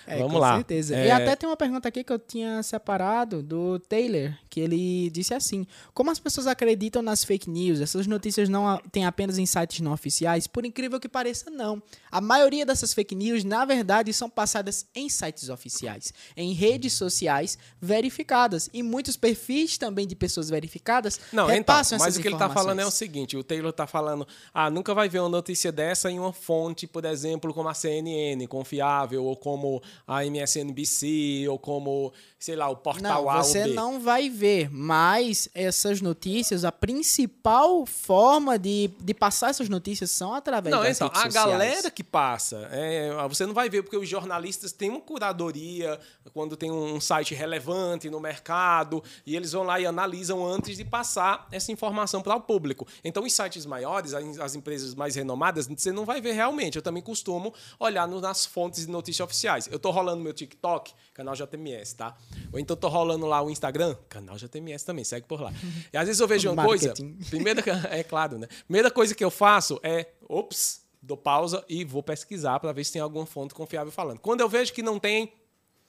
[0.06, 0.56] É, Vamos com lá.
[0.56, 0.96] certeza.
[0.96, 5.10] É, E até tem uma pergunta aqui que eu tinha separado do Taylor, que ele
[5.10, 7.82] disse assim: Como as pessoas acreditam nas fake news?
[7.82, 10.45] Essas notícias não têm apenas em sites não oficiais?
[10.45, 11.82] Por incrível que pareça, não.
[12.12, 17.58] A maioria dessas fake news, na verdade, são passadas em sites oficiais, em redes sociais
[17.82, 18.70] verificadas.
[18.72, 22.38] E muitos perfis também de pessoas verificadas Não, então, repassam mas essas o que ele
[22.38, 25.72] tá falando é o seguinte: o Taylor tá falando, ah, nunca vai ver uma notícia
[25.72, 31.58] dessa em uma fonte, por exemplo, como a CNN, confiável, ou como a MSNBC, ou
[31.58, 32.14] como,
[32.44, 37.86] sei lá, o portal Não, A você não vai ver, mas essas notícias, a principal
[37.86, 41.48] forma de, de passar essas notícias são através Não, das então, redes a sociais.
[41.52, 45.98] galera que passa, é, você não vai ver, porque os jornalistas têm uma curadoria
[46.34, 50.84] quando tem um site relevante no mercado, e eles vão lá e analisam antes de
[50.84, 52.86] passar essa informação para o público.
[53.06, 56.76] Então, os sites maiores, as as empresas mais renomadas, você não vai ver realmente.
[56.76, 59.68] Eu também costumo olhar nas fontes de notícias oficiais.
[59.72, 62.16] Eu tô rolando meu TikTok, canal JMS, tá?
[62.52, 65.54] Ou então tô rolando lá o Instagram, canal JMS também, segue por lá.
[65.92, 66.94] E às vezes eu vejo uma coisa,
[67.30, 68.48] primeira, é claro, né?
[68.66, 72.94] Primeira coisa que eu faço é, ops, dou pausa e vou pesquisar para ver se
[72.94, 74.20] tem alguma fonte confiável falando.
[74.20, 75.34] Quando eu vejo que não tem,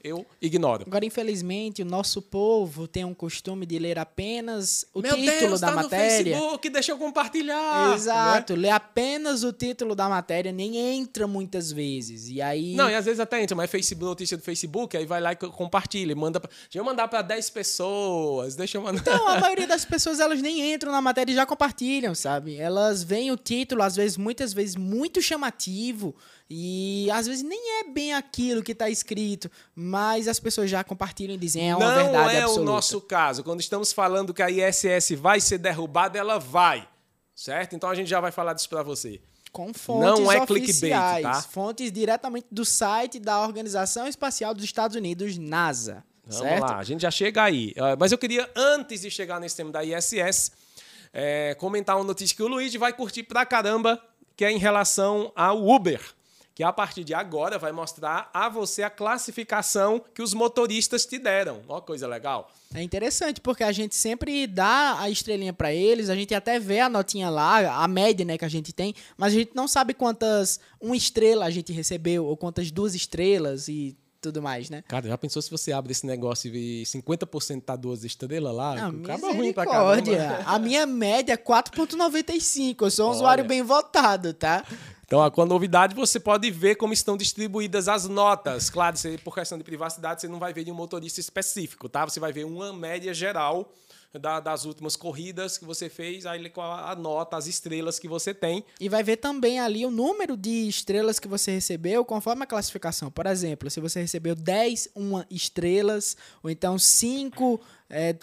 [0.05, 0.85] eu ignoro.
[0.87, 5.61] Agora, infelizmente, o nosso povo tem um costume de ler apenas o Meu título Deus,
[5.61, 6.37] da tá matéria.
[6.37, 7.89] no Facebook, deixa eu compartilhar.
[7.89, 7.95] né?
[7.95, 12.29] Exato, lê apenas o título da matéria, nem entra muitas vezes.
[12.29, 12.75] E aí.
[12.75, 15.33] Não, e às vezes até entra, mas é Facebook, notícia do Facebook, aí vai lá
[15.33, 19.01] e co- compartilha, manda pra, deixa eu mandar para 10 pessoas, deixa eu mandar.
[19.01, 22.57] Então, a maioria das pessoas, elas nem entram na matéria e já compartilham, sabe?
[22.57, 26.15] Elas veem o título, às vezes, muitas vezes, muito chamativo.
[26.49, 31.35] E às vezes nem é bem aquilo que está escrito, mas as pessoas já compartilham
[31.35, 32.61] e dizem é uma Não verdade é absoluta.
[32.61, 33.43] o nosso caso.
[33.43, 36.87] Quando estamos falando que a ISS vai ser derrubada, ela vai.
[37.35, 37.75] Certo?
[37.75, 39.21] Então a gente já vai falar disso para você.
[39.51, 41.43] Com fontes Não é clickbait, oficiais, tá?
[41.43, 46.05] fontes diretamente do site da Organização Espacial dos Estados Unidos, NASA.
[46.27, 46.63] Vamos certo?
[46.63, 47.73] lá, a gente já chega aí.
[47.77, 50.53] Ah, Mas eu queria, antes de chegar nesse tema da ISS,
[51.13, 54.01] é, comentar uma notícia que o Luigi vai curtir pra caramba,
[54.37, 56.01] que é em relação ao Uber.
[56.55, 61.19] Que a partir de agora vai mostrar a você a classificação que os motoristas te
[61.19, 61.61] deram.
[61.67, 62.49] Ó, coisa legal.
[62.73, 66.81] É interessante, porque a gente sempre dá a estrelinha pra eles, a gente até vê
[66.81, 69.95] a notinha lá, a média né, que a gente tem, mas a gente não sabe
[69.95, 74.83] quantas uma estrela a gente recebeu, ou quantas duas estrelas e tudo mais, né?
[74.89, 78.75] Cara, já pensou se você abre esse negócio e vê 50% tá duas estrelas lá?
[78.75, 80.43] Não, Acaba ruim pra caramba.
[80.47, 83.17] A minha média é 4.95, eu sou um Olha.
[83.17, 84.65] usuário bem votado, tá?
[85.15, 88.69] Então, com a novidade, você pode ver como estão distribuídas as notas.
[88.69, 92.05] Claro, você, por questão de privacidade, você não vai ver de um motorista específico, tá?
[92.05, 93.73] Você vai ver uma média geral
[94.13, 98.35] da- das últimas corridas que você fez, aí com a, nota, as estrelas que você
[98.35, 98.65] tem.
[98.81, 103.09] E vai ver também ali o número de estrelas que você recebeu conforme a classificação.
[103.09, 107.61] Por exemplo, se você recebeu 10 uma estrelas, ou então 5,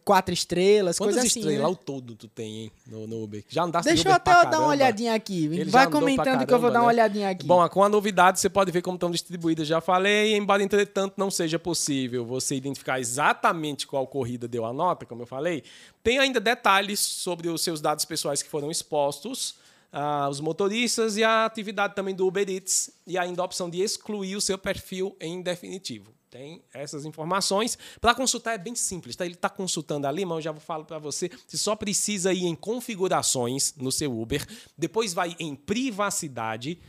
[0.03, 1.39] 4 estrelas, Quantas coisa assim.
[1.39, 1.65] estrelas né?
[1.65, 3.43] ao todo tu tem, hein, no, no Uber?
[3.47, 4.67] Já andasse Deixa de eu até dar uma caramba?
[4.67, 5.45] olhadinha aqui.
[5.45, 6.93] Ele Vai comentando que eu vou caramba, dar uma né?
[6.93, 7.45] olhadinha aqui.
[7.45, 11.31] Bom, com a novidade você pode ver como estão distribuídas, já falei, embora entretanto não
[11.31, 15.63] seja possível você identificar exatamente qual corrida deu a nota, como eu falei,
[16.03, 19.55] tem ainda detalhes sobre os seus dados pessoais que foram expostos,
[19.93, 23.81] ah, os motoristas e a atividade também do Uber Eats e ainda a opção de
[23.81, 26.11] excluir o seu perfil em definitivo.
[26.31, 27.77] Tem essas informações.
[27.99, 29.25] Para consultar é bem simples, tá?
[29.25, 31.29] Ele está consultando ali, mas eu já falo para você.
[31.45, 36.79] Você só precisa ir em configurações no seu Uber, depois vai em privacidade,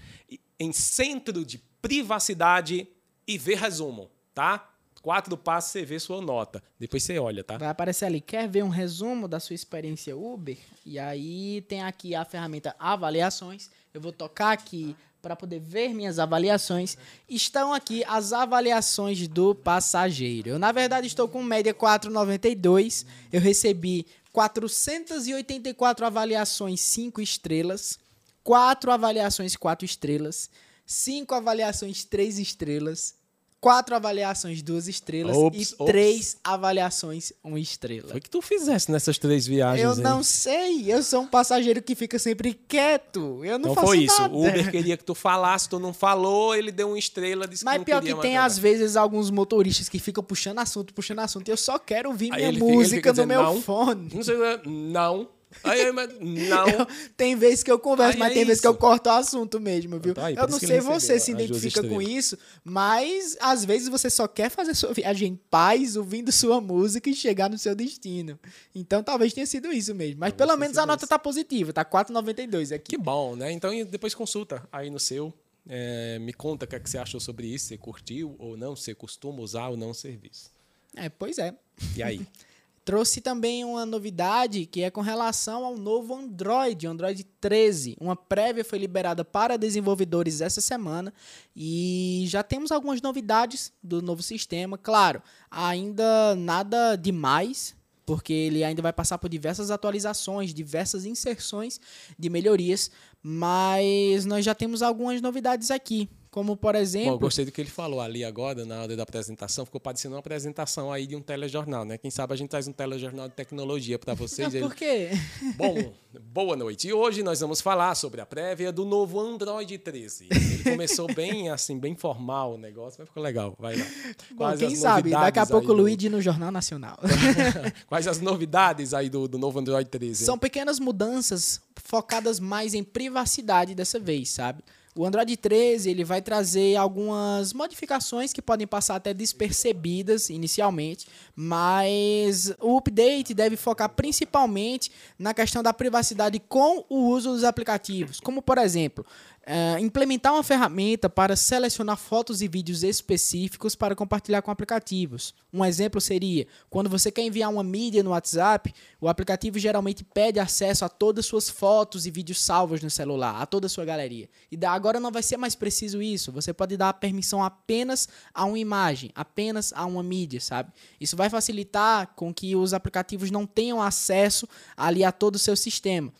[0.60, 2.86] em centro de privacidade
[3.26, 4.70] e ver resumo, tá?
[5.02, 6.62] Quatro passos você vê sua nota.
[6.78, 7.58] Depois você olha, tá?
[7.58, 10.56] Vai aparecer ali, quer ver um resumo da sua experiência Uber?
[10.86, 13.68] E aí tem aqui a ferramenta avaliações.
[13.92, 16.98] Eu vou tocar aqui para poder ver minhas avaliações.
[17.28, 20.50] Estão aqui as avaliações do passageiro.
[20.50, 23.06] Eu, na verdade, estou com média 4,92.
[23.32, 28.00] Eu recebi 484 avaliações 5 estrelas,
[28.42, 30.50] 4 avaliações 4 estrelas,
[30.84, 33.14] 5 avaliações 3 estrelas,
[33.62, 35.86] 4 avaliações 2 estrelas Ops, e ops.
[35.86, 38.08] 3 avaliações 1 estrela.
[38.08, 40.00] Foi o que tu fizesse nessas três viagens Eu aí?
[40.00, 43.44] não sei, eu sou um passageiro que fica sempre quieto.
[43.44, 44.20] Eu não, Não faço foi isso.
[44.20, 44.34] nada.
[44.34, 47.74] O Uber queria que tu falasse, tu não falou, ele deu uma estrela, disse Mas
[47.74, 51.46] que não pior que tem, às vezes, alguns motoristas que ficam puxando assunto, puxando assunto,
[51.46, 53.62] e eu só quero ouvir Aí minha música fica no dizendo, meu não.
[53.62, 54.10] fone.
[54.12, 54.36] Não sei,
[54.66, 55.28] não.
[55.64, 56.68] Aí, mas não.
[56.68, 56.86] Eu-
[57.16, 59.60] tem vezes que eu converso, Aí mas é tem vezes que eu corto o assunto
[59.60, 60.14] mesmo, viu?
[60.14, 64.26] Tá aí, eu não sei você se identifica com isso, mas às vezes você só
[64.26, 68.38] quer fazer sua viagem em paz, ouvindo sua música e chegar no seu destino.
[68.74, 70.20] Então talvez tenha sido isso mesmo.
[70.20, 71.08] Mas pelo menos a nota isso.
[71.08, 72.90] tá positiva, tá 4,92 aqui.
[72.96, 73.52] Que bom, né?
[73.52, 75.32] Então depois consulta aí no seu.
[75.68, 78.74] É, me conta o que, é que você achou sobre isso, você curtiu ou não,
[78.74, 80.50] você costuma usar ou não o serviço.
[80.96, 81.54] É, pois é.
[81.96, 82.20] E aí?
[82.84, 87.96] Trouxe também uma novidade que é com relação ao novo Android, Android 13.
[88.00, 91.14] Uma prévia foi liberada para desenvolvedores essa semana
[91.54, 94.76] e já temos algumas novidades do novo sistema.
[94.76, 101.80] Claro, ainda nada demais, porque ele ainda vai passar por diversas atualizações, diversas inserções
[102.18, 102.90] de melhorias,
[103.22, 106.08] mas nós já temos algumas novidades aqui.
[106.32, 109.02] Como, por Bom, eu exemplo, gostei do que ele falou ali agora, na hora da
[109.02, 109.66] apresentação.
[109.66, 111.98] Ficou parecendo uma apresentação aí de um telejornal, né?
[111.98, 114.54] Quem sabe a gente traz um telejornal de tecnologia para vocês.
[114.54, 115.10] Ele- por quê?
[115.58, 115.92] Bom,
[116.32, 116.88] boa noite.
[116.88, 120.28] E hoje nós vamos falar sobre a prévia do novo Android 13.
[120.30, 123.54] Ele começou bem, assim, bem formal o negócio, mas ficou legal.
[123.58, 123.86] Vai lá.
[124.30, 126.98] Bom, quem sabe, daqui a pouco o Luigi no Jornal Nacional.
[127.86, 130.22] Quais as novidades aí do, do novo Android 13?
[130.22, 130.26] hein?
[130.26, 134.64] São pequenas mudanças focadas mais em privacidade dessa vez, sabe?
[134.94, 142.52] O Android 13 ele vai trazer algumas modificações que podem passar até despercebidas inicialmente, mas
[142.60, 148.42] o update deve focar principalmente na questão da privacidade com o uso dos aplicativos, como
[148.42, 149.06] por exemplo,
[149.44, 155.34] é, implementar uma ferramenta para selecionar fotos e vídeos específicos para compartilhar com aplicativos.
[155.52, 160.38] Um exemplo seria quando você quer enviar uma mídia no WhatsApp, o aplicativo geralmente pede
[160.38, 163.84] acesso a todas as suas fotos e vídeos salvos no celular, a toda a sua
[163.84, 164.28] galeria.
[164.50, 166.32] E agora não vai ser mais preciso isso.
[166.32, 170.72] Você pode dar permissão apenas a uma imagem, apenas a uma mídia, sabe?
[171.00, 175.56] Isso vai facilitar com que os aplicativos não tenham acesso ali a todo o seu
[175.56, 176.12] sistema.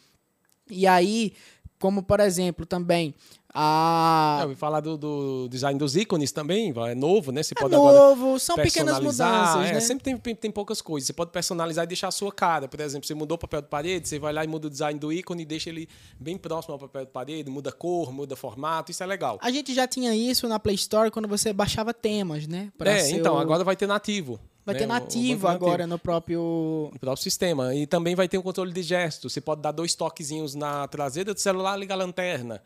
[0.71, 1.35] E aí,
[1.81, 3.13] como por exemplo também
[3.55, 4.39] a.
[4.43, 7.43] Eu vou falar do, do, design dos ícones também, é novo, né?
[7.43, 9.67] Você é pode novo, agora são pequenas mudanças.
[9.67, 9.81] É, né?
[9.81, 11.07] Sempre tem, tem poucas coisas.
[11.07, 12.67] Você pode personalizar e deixar a sua cara.
[12.67, 14.99] Por exemplo, você mudou o papel de parede, você vai lá e muda o design
[14.99, 15.89] do ícone e deixa ele
[16.19, 19.39] bem próximo ao papel de parede, muda a cor, muda formato, isso é legal.
[19.43, 22.73] A gente já tinha isso na Play Store quando você baixava temas, né?
[22.79, 23.39] Pra é, então, o...
[23.39, 24.41] agora vai ter nativo.
[24.65, 24.81] Vai né?
[24.81, 26.89] ter nativo agora no próprio...
[26.93, 27.75] no próprio sistema.
[27.75, 29.29] E também vai ter um controle de gesto.
[29.29, 32.63] Você pode dar dois toquezinhos na traseira do celular, ligar a lanterna.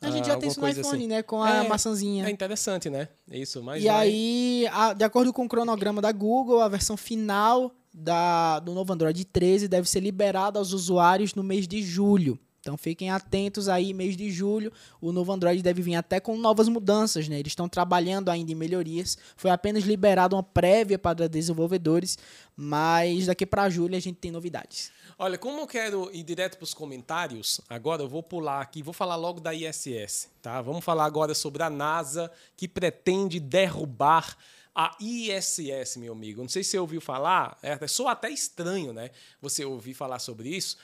[0.00, 1.06] A gente já tem isso no iPhone, assim.
[1.06, 1.22] né?
[1.22, 2.26] Com a é, maçãzinha.
[2.26, 3.08] É interessante, né?
[3.30, 4.08] Isso, mas E vai...
[4.08, 8.92] aí, a, de acordo com o cronograma da Google, a versão final da, do novo
[8.92, 12.38] Android 13 deve ser liberada aos usuários no mês de julho.
[12.60, 16.68] Então fiquem atentos aí, mês de julho, o novo Android deve vir até com novas
[16.68, 17.38] mudanças, né?
[17.38, 19.16] Eles estão trabalhando ainda em melhorias.
[19.34, 22.18] Foi apenas liberado uma prévia para desenvolvedores,
[22.54, 24.92] mas daqui para julho a gente tem novidades.
[25.18, 28.92] Olha, como eu quero ir direto para os comentários, agora eu vou pular aqui, vou
[28.92, 30.60] falar logo da ISS, tá?
[30.60, 34.36] Vamos falar agora sobre a NASA que pretende derrubar
[34.74, 36.42] a ISS, meu amigo.
[36.42, 39.10] Não sei se você ouviu falar, é, sou até estranho, né?
[39.40, 40.76] Você ouvir falar sobre isso.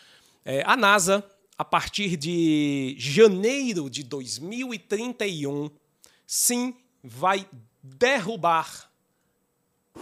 [0.45, 1.25] É, a NASA
[1.59, 5.71] a partir de janeiro de 2031,
[6.27, 7.47] sim, vai
[7.83, 8.91] derrubar,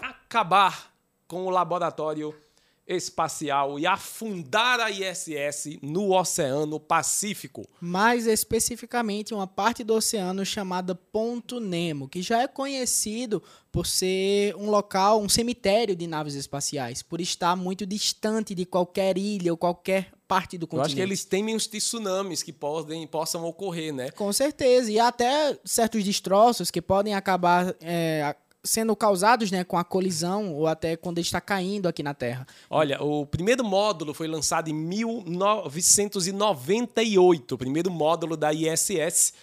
[0.00, 0.92] acabar
[1.28, 2.34] com o laboratório
[2.86, 7.66] espacial e afundar a ISS no Oceano Pacífico.
[7.80, 13.42] Mais especificamente, uma parte do oceano chamada Ponto Nemo, que já é conhecido
[13.72, 19.16] por ser um local, um cemitério de naves espaciais, por estar muito distante de qualquer
[19.16, 20.82] ilha ou qualquer parte do continente.
[20.82, 24.10] Eu acho que eles temem os tsunamis que podem, possam ocorrer, né?
[24.10, 24.90] Com certeza.
[24.90, 30.66] E até certos destroços que podem acabar é, sendo causados né, com a colisão ou
[30.66, 32.46] até quando ele está caindo aqui na Terra.
[32.70, 39.34] Olha, o primeiro módulo foi lançado em 1998, o primeiro módulo da ISS.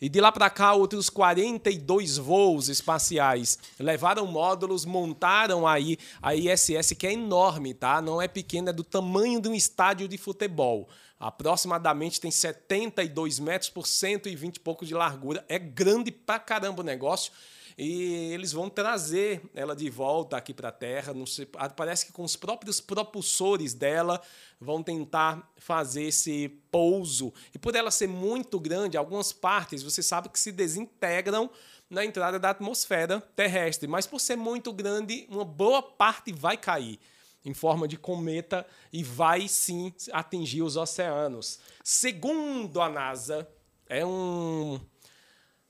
[0.00, 6.92] E de lá para cá, outros 42 voos espaciais levaram módulos, montaram aí a ISS,
[6.98, 8.00] que é enorme, tá?
[8.00, 10.88] Não é pequena, é do tamanho de um estádio de futebol.
[11.18, 15.44] Aproximadamente tem 72 metros por 120 e pouco de largura.
[15.50, 17.30] É grande pra caramba o negócio
[17.76, 21.14] e eles vão trazer ela de volta aqui para a Terra.
[21.26, 21.46] Sei,
[21.76, 24.20] parece que com os próprios propulsores dela
[24.60, 27.32] vão tentar fazer esse pouso.
[27.54, 31.50] E por ela ser muito grande, algumas partes você sabe que se desintegram
[31.88, 37.00] na entrada da atmosfera terrestre, mas por ser muito grande, uma boa parte vai cair
[37.44, 41.58] em forma de cometa e vai sim atingir os oceanos.
[41.82, 43.48] Segundo a NASA,
[43.88, 44.80] é um,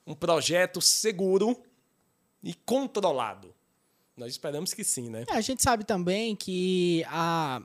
[0.07, 1.57] um projeto seguro
[2.43, 3.55] e controlado?
[4.17, 5.25] Nós esperamos que sim, né?
[5.29, 7.63] É, a gente sabe também que a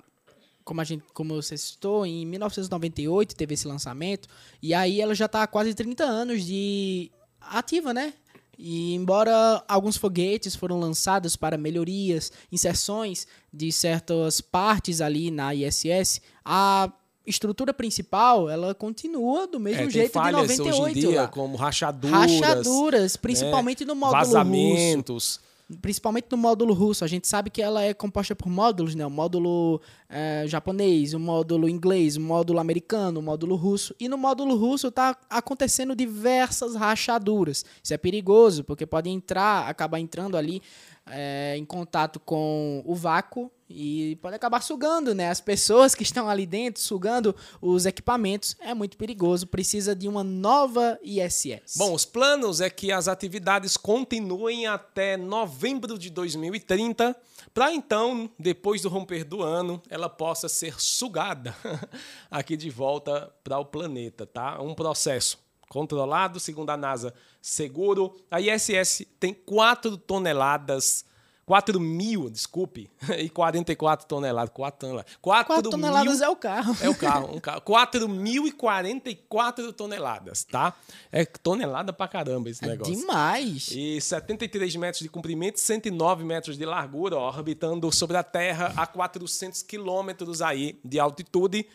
[0.64, 4.28] como a gente, como você citou, em 1998 teve esse lançamento
[4.62, 8.14] e aí ela já está há quase 30 anos de ativa, né?
[8.58, 16.22] E embora alguns foguetes foram lançados para melhorias, inserções de certas partes ali na ISS,
[16.44, 16.92] a
[17.26, 20.82] estrutura principal, ela continua do mesmo é, jeito de 98.
[20.82, 21.28] Hoje em dia, lá.
[21.28, 22.20] como rachaduras.
[22.20, 23.88] Rachaduras, principalmente né?
[23.88, 25.36] no módulo Vazamentos.
[25.38, 25.46] russo.
[25.82, 27.04] Principalmente no módulo russo.
[27.04, 29.04] A gente sabe que ela é composta por módulos, né?
[29.04, 33.96] O módulo é, japonês, o módulo inglês, o módulo americano, o módulo russo.
[34.00, 37.66] E no módulo russo está acontecendo diversas rachaduras.
[37.84, 40.62] Isso é perigoso, porque pode entrar, acabar entrando ali
[41.08, 45.30] é, em contato com o vácuo e pode acabar sugando, né?
[45.30, 49.48] As pessoas que estão ali dentro, sugando os equipamentos, é muito perigoso.
[49.48, 51.76] Precisa de uma nova ISS.
[51.76, 57.16] Bom, os planos é que as atividades continuem até novembro de 2030,
[57.54, 61.56] para então, depois do romper do ano, ela possa ser sugada
[62.30, 64.62] aqui de volta para o planeta, tá?
[64.62, 68.16] Um processo controlado, segundo a NASA, seguro.
[68.30, 71.06] A ISS tem 4 toneladas
[71.46, 72.90] 4 mil, desculpe,
[73.20, 74.52] e 44 toneladas.
[74.54, 75.18] 4 toneladas.
[75.22, 76.76] 4, 4 toneladas mil, é o carro.
[76.82, 77.36] É o carro.
[77.36, 80.74] Um carro 4.044 toneladas, tá?
[81.12, 82.96] É tonelada pra caramba esse é negócio.
[82.96, 83.70] Demais.
[83.72, 88.88] E 73 metros de comprimento, 109 metros de largura, ó, orbitando sobre a Terra a
[88.88, 91.68] 400 quilômetros aí de altitude.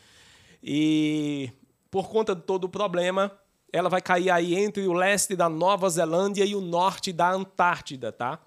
[0.62, 1.50] E
[1.90, 3.32] por conta de todo o problema,
[3.72, 8.12] ela vai cair aí entre o leste da Nova Zelândia e o norte da Antártida,
[8.12, 8.38] tá?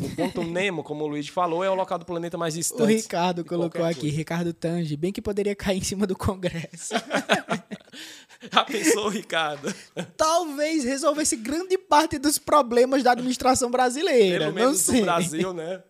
[0.00, 2.82] O ponto Nemo, como o Luiz falou, é o local do planeta mais distante.
[2.82, 4.16] O Ricardo colocou aqui, coisa.
[4.16, 6.94] Ricardo Tange, bem que poderia cair em cima do Congresso.
[8.52, 9.74] Já pensou, Ricardo?
[10.16, 14.38] Talvez resolvesse grande parte dos problemas da administração brasileira.
[14.38, 15.00] Pelo não menos sei.
[15.00, 15.82] do Brasil, né?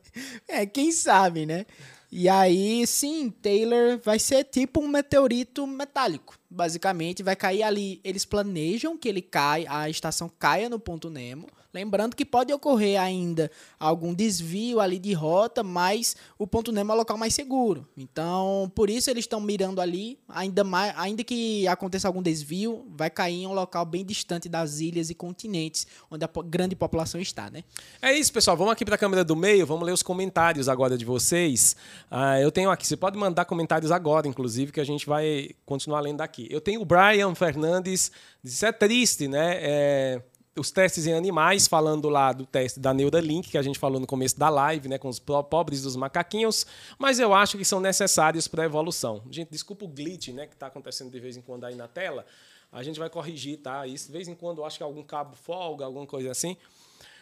[0.47, 1.67] É, quem sabe, né?
[2.11, 6.38] E aí, sim, Taylor vai ser tipo um meteorito metálico.
[6.51, 8.01] Basicamente, vai cair ali.
[8.03, 11.49] Eles planejam que ele caia, a estação caia no ponto Nemo.
[11.73, 16.95] Lembrando que pode ocorrer ainda algum desvio ali de rota, mas o ponto Nemo é
[16.95, 17.87] o local mais seguro.
[17.97, 23.11] Então, por isso eles estão mirando ali, ainda mais, ainda que aconteça algum desvio, vai
[23.11, 27.51] cair em um local bem distante das ilhas e continentes onde a grande população está,
[27.51, 27.63] né?
[28.01, 28.57] É isso, pessoal.
[28.57, 31.77] Vamos aqui para a câmera do meio, vamos ler os comentários agora de vocês.
[32.11, 36.01] Ah, eu tenho aqui, você pode mandar comentários agora, inclusive, que a gente vai continuar
[36.01, 36.49] lendo aqui.
[36.51, 38.11] Eu tenho o Brian Fernandes,
[38.43, 39.59] isso é triste, né?
[39.61, 40.23] É,
[40.59, 44.07] os testes em animais, falando lá do teste da Neuralink, que a gente falou no
[44.07, 46.67] começo da live, né, com os po- pobres dos macaquinhos,
[46.99, 49.23] mas eu acho que são necessários para a evolução.
[49.31, 52.25] Gente, desculpa o glitch, né, que está acontecendo de vez em quando aí na tela.
[52.71, 53.87] A gente vai corrigir, tá?
[53.87, 56.57] Isso de vez em quando eu acho que algum cabo folga, alguma coisa assim.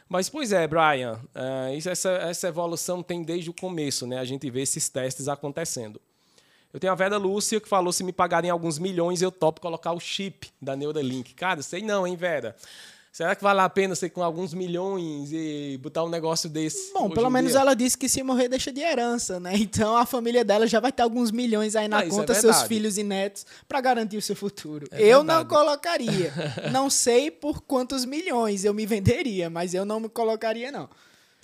[0.09, 4.19] Mas, pois é, Brian, ah, isso- essa, essa evolução tem desde o começo, né?
[4.19, 6.01] A gente vê esses testes acontecendo.
[6.73, 9.93] Eu tenho a Vera Lúcia que falou se me pagarem alguns milhões eu topo colocar
[9.93, 11.33] o chip da Neuralink.
[11.33, 12.55] Cara, sei não, hein, Vera?
[13.17, 16.93] Será que vale a pena você com alguns milhões e botar um negócio desse?
[16.93, 17.61] Bom, pelo menos dia?
[17.63, 19.55] ela disse que se morrer deixa de herança, né?
[19.57, 22.45] Então a família dela já vai ter alguns milhões aí na Ah, é conta, seus
[22.45, 22.69] verdade.
[22.69, 24.87] filhos e netos, pra garantir o seu futuro.
[24.91, 25.49] É eu não verdade.
[25.49, 26.31] colocaria.
[26.71, 30.87] não sei por quantos milhões eu me venderia, mas eu não me colocaria, não.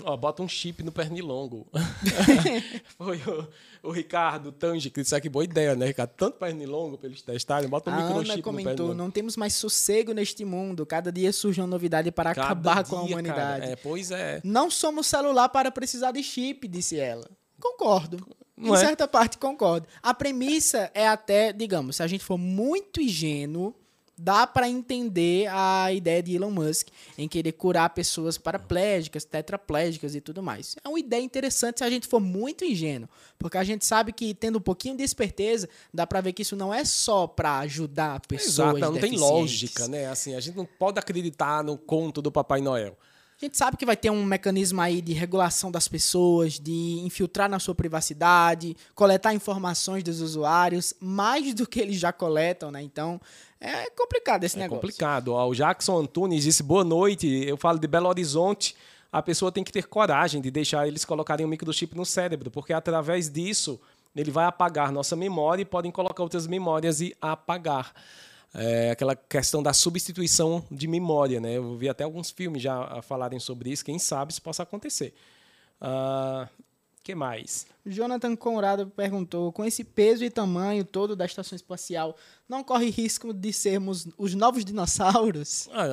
[0.05, 1.67] Ó, bota um chip no pernilongo.
[2.99, 3.49] Foi o,
[3.89, 6.11] o Ricardo Tange que disse que boa ideia, né, Ricardo?
[6.17, 9.55] Tanto pernilongo pra eles testarem, bota um A Ana microchip no comentou: não temos mais
[9.55, 10.85] sossego neste mundo.
[10.85, 13.61] Cada dia surge uma novidade para Cada acabar com a dia, humanidade.
[13.61, 13.73] cara.
[13.73, 14.41] É, pois é.
[14.43, 17.29] Não somos celular para precisar de chip, disse ela.
[17.61, 18.27] Concordo.
[18.57, 18.77] Não em é?
[18.77, 19.87] certa parte, concordo.
[20.03, 23.75] A premissa é até, digamos, se a gente for muito ingênuo,
[24.23, 30.21] dá para entender a ideia de Elon Musk em querer curar pessoas paraplégicas, tetraplégicas e
[30.21, 30.77] tudo mais.
[30.85, 34.33] É uma ideia interessante se a gente for muito ingênuo, porque a gente sabe que
[34.33, 38.21] tendo um pouquinho de esperteza, dá para ver que isso não é só para ajudar
[38.21, 40.07] pessoas Exato, não tem lógica, né?
[40.07, 42.97] Assim, a gente não pode acreditar no conto do Papai Noel.
[43.43, 47.51] A gente sabe que vai ter um mecanismo aí de regulação das pessoas, de infiltrar
[47.51, 52.81] na sua privacidade, coletar informações dos usuários, mais do que eles já coletam, né?
[52.81, 53.21] Então,
[53.63, 54.81] é complicado esse É negócio.
[54.81, 55.29] complicado.
[55.33, 57.27] Ó, o Jackson Antunes disse boa noite.
[57.47, 58.75] Eu falo de Belo Horizonte.
[59.11, 62.73] A pessoa tem que ter coragem de deixar eles colocarem um microchip no cérebro, porque
[62.73, 63.79] através disso
[64.17, 67.93] ele vai apagar nossa memória e podem colocar outras memórias e apagar.
[68.55, 71.57] É aquela questão da substituição de memória, né?
[71.57, 73.85] Eu vi até alguns filmes já falarem sobre isso.
[73.85, 75.15] Quem sabe isso possa acontecer.
[75.81, 76.49] Ah,
[77.03, 77.67] que mais?
[77.85, 82.17] Jonathan Conrado perguntou: com esse peso e tamanho todo da estação espacial,
[82.49, 85.69] não corre risco de sermos os novos dinossauros?
[85.75, 85.87] Ah,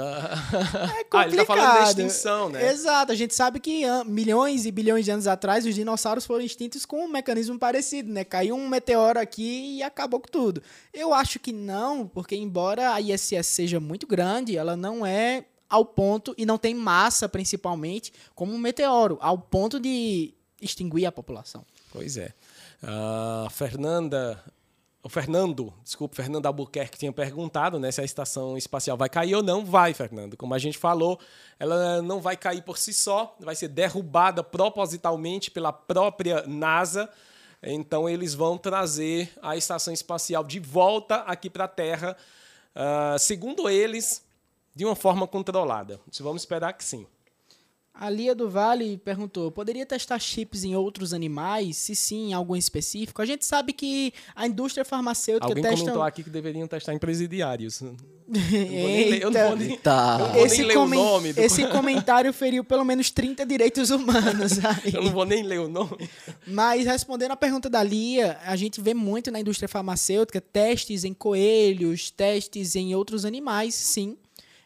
[1.00, 2.00] É ah, ele tá falando da complicado.
[2.00, 2.72] extinção, né?
[2.72, 3.12] Exato.
[3.12, 6.86] A gente sabe que ah, milhões e bilhões de anos atrás os dinossauros foram extintos
[6.86, 8.24] com um mecanismo parecido, né?
[8.24, 10.62] Caiu um meteoro aqui e acabou com tudo.
[10.94, 15.86] Eu acho que não, porque embora a ISS seja muito grande, ela não é ao
[15.86, 21.66] ponto e não tem massa principalmente como um meteoro, ao ponto de extinguir a população.
[21.92, 22.34] Pois é.
[22.84, 24.44] A Fernanda.
[25.02, 29.42] O Fernando, desculpa, Fernando Albuquerque tinha perguntado né, se a estação espacial vai cair ou
[29.42, 29.64] não.
[29.64, 30.36] Vai, Fernando.
[30.36, 31.18] Como a gente falou,
[31.58, 37.10] ela não vai cair por si só, vai ser derrubada propositalmente pela própria NASA.
[37.64, 42.18] Então, eles vão trazer a estação espacial de volta aqui para a Terra,
[42.76, 44.22] ah, segundo eles,
[44.76, 46.00] de uma forma controlada.
[46.20, 47.06] Vamos esperar que sim.
[48.02, 51.76] A Lia do Vale perguntou: poderia testar chips em outros animais?
[51.76, 53.22] Se sim, em algum específico?
[53.22, 55.80] A gente sabe que a indústria farmacêutica Alguém testa.
[55.80, 57.82] comentou aqui que deveriam testar em presidiários.
[58.30, 59.72] Não vou nem ler- eu não vou nem-.
[59.74, 59.80] Eu
[60.20, 63.90] não vou esse, nem ler o nome do- esse comentário feriu pelo menos 30 direitos
[63.90, 64.60] humanos.
[64.64, 64.94] aí.
[64.94, 66.08] Eu não vou nem ler o nome.
[66.46, 71.12] Mas respondendo a pergunta da Lia, a gente vê muito na indústria farmacêutica testes em
[71.14, 74.16] coelhos, testes em outros animais, sim.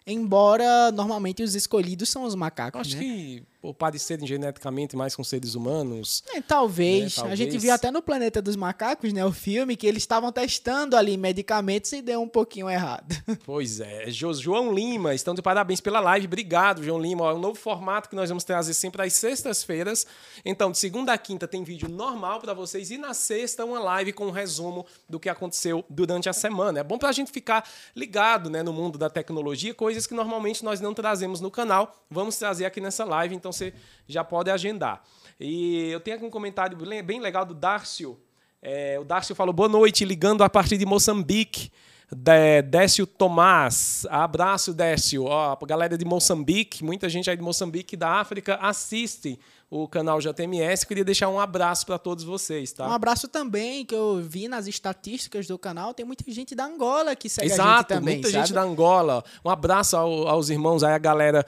[0.05, 3.03] Embora normalmente os escolhidos são os macacos, Acho né?
[3.03, 6.21] que por parecerem geneticamente mais com seres humanos.
[6.35, 7.15] É, talvez.
[7.17, 7.63] Né, A gente talvez.
[7.63, 9.25] viu até no Planeta dos Macacos, né?
[9.25, 13.15] O filme, que eles estavam testando ali medicamentos e deu um pouquinho errado.
[13.45, 16.27] Pois é, Jo- João Lima, estão de parabéns pela live.
[16.27, 17.29] Obrigado, João Lima.
[17.29, 20.05] É um novo formato que nós vamos trazer sempre às sextas-feiras.
[20.43, 24.11] Então, de segunda a quinta tem vídeo normal para vocês e na sexta uma live
[24.11, 26.79] com um resumo do que aconteceu durante a semana.
[26.79, 30.65] É bom para a gente ficar ligado né, no mundo da tecnologia, coisas que normalmente
[30.65, 31.95] nós não trazemos no canal.
[32.09, 33.73] Vamos trazer aqui nessa live, então você
[34.07, 35.01] já pode agendar.
[35.39, 38.19] E eu tenho aqui um comentário bem legal do Dárcio.
[38.61, 41.71] É, o Dárcio falou boa noite, ligando a partir de Moçambique.
[42.15, 45.23] Dé- Décio Tomás, abraço Décio.
[45.25, 49.39] Ó, a galera de Moçambique, muita gente aí de Moçambique da África assiste
[49.75, 50.85] o canal JMS.
[50.85, 52.87] Queria deixar um abraço para todos vocês, tá?
[52.87, 57.15] Um abraço também, que eu vi nas estatísticas do canal, tem muita gente da Angola
[57.15, 58.39] que segue a gente Exato, também, muita sabe?
[58.45, 59.23] gente da Angola.
[59.43, 61.43] Um abraço ao- aos irmãos aí, a galera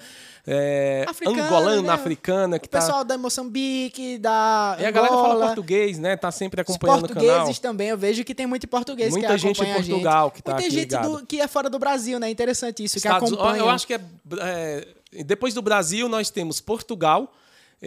[0.47, 1.89] é, Africana, angolana, né?
[1.93, 2.79] africana, que O tá.
[2.79, 6.15] pessoal da Moçambique, da E a galera fala Angola, português, né?
[6.17, 7.23] Tá sempre acompanhando o canal.
[7.23, 10.53] portugueses também, eu vejo que tem muito português Muita que gente em Portugal que tá
[10.53, 12.29] Muita gente do- que é fora do Brasil, né?
[12.29, 13.59] Interessante isso, Estados- que acompanha.
[13.59, 14.01] Eu acho que é,
[14.39, 17.31] é, depois do Brasil nós temos Portugal,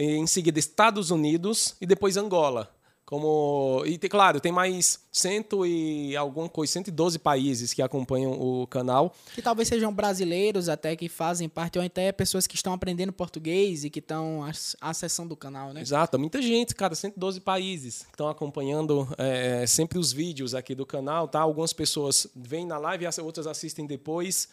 [0.01, 2.73] em seguida Estados Unidos e depois Angola.
[3.05, 8.67] Como e tem, claro, tem mais cento e alguma coisa, 112 países que acompanham o
[8.67, 9.15] canal.
[9.33, 13.83] Que talvez sejam brasileiros até que fazem parte, ou até pessoas que estão aprendendo português
[13.83, 15.81] e que estão ac- acessando o canal, né?
[15.81, 20.85] Exato, muita gente, cara, 112 países que estão acompanhando é, sempre os vídeos aqui do
[20.85, 21.39] canal, tá?
[21.39, 24.47] Algumas pessoas vêm na live, outras assistem depois.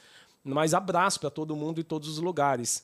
[0.55, 2.83] Mas abraço para todo mundo e todos os lugares.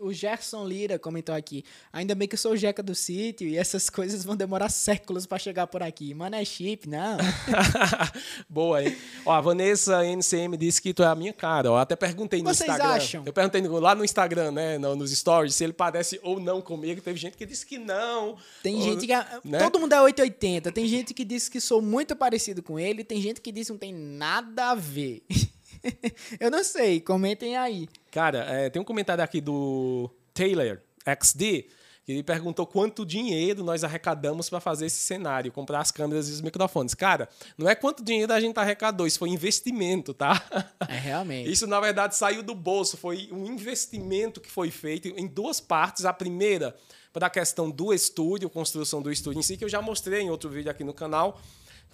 [0.00, 1.64] O- Gerson Lira comentou aqui.
[1.90, 5.24] Ainda bem que eu sou o Jeca do sítio e essas coisas vão demorar séculos
[5.24, 6.12] pra chegar por aqui.
[6.12, 7.16] Mano, é chip, não.
[8.48, 8.94] Boa, hein?
[9.24, 11.72] Ó, a Vanessa NCM disse que tu é a minha cara.
[11.72, 12.94] Ó, até perguntei no Vocês Instagram.
[12.94, 13.22] acham?
[13.24, 14.76] Eu perguntei lá no Instagram, né?
[14.78, 17.00] no- nos stories, se ele parece ou não comigo.
[17.00, 18.36] Teve gente que disse que não.
[18.62, 19.12] Tem Ou- gente que.
[19.12, 19.58] é- né?
[19.58, 20.70] Todo mundo é 880.
[20.70, 23.02] Tem gente que diz que sou muito parecido com ele.
[23.02, 25.22] Tem gente que diz que não tem nada a ver.
[26.40, 27.00] eu não sei.
[27.00, 27.88] Comentem aí.
[28.10, 31.66] Cara, é, tem um comentário aqui do Taylor XD
[32.06, 36.32] que ele perguntou quanto dinheiro nós arrecadamos para fazer esse cenário, comprar as câmeras e
[36.32, 36.94] os microfones.
[36.94, 37.28] Cara,
[37.58, 40.40] não é quanto dinheiro a gente arrecadou, isso foi investimento, tá?
[40.88, 41.50] É realmente.
[41.50, 42.96] Isso, na verdade, saiu do bolso.
[42.96, 46.04] Foi um investimento que foi feito em duas partes.
[46.04, 46.76] A primeira,
[47.12, 50.30] para a questão do estúdio, construção do estúdio em si, que eu já mostrei em
[50.30, 51.40] outro vídeo aqui no canal.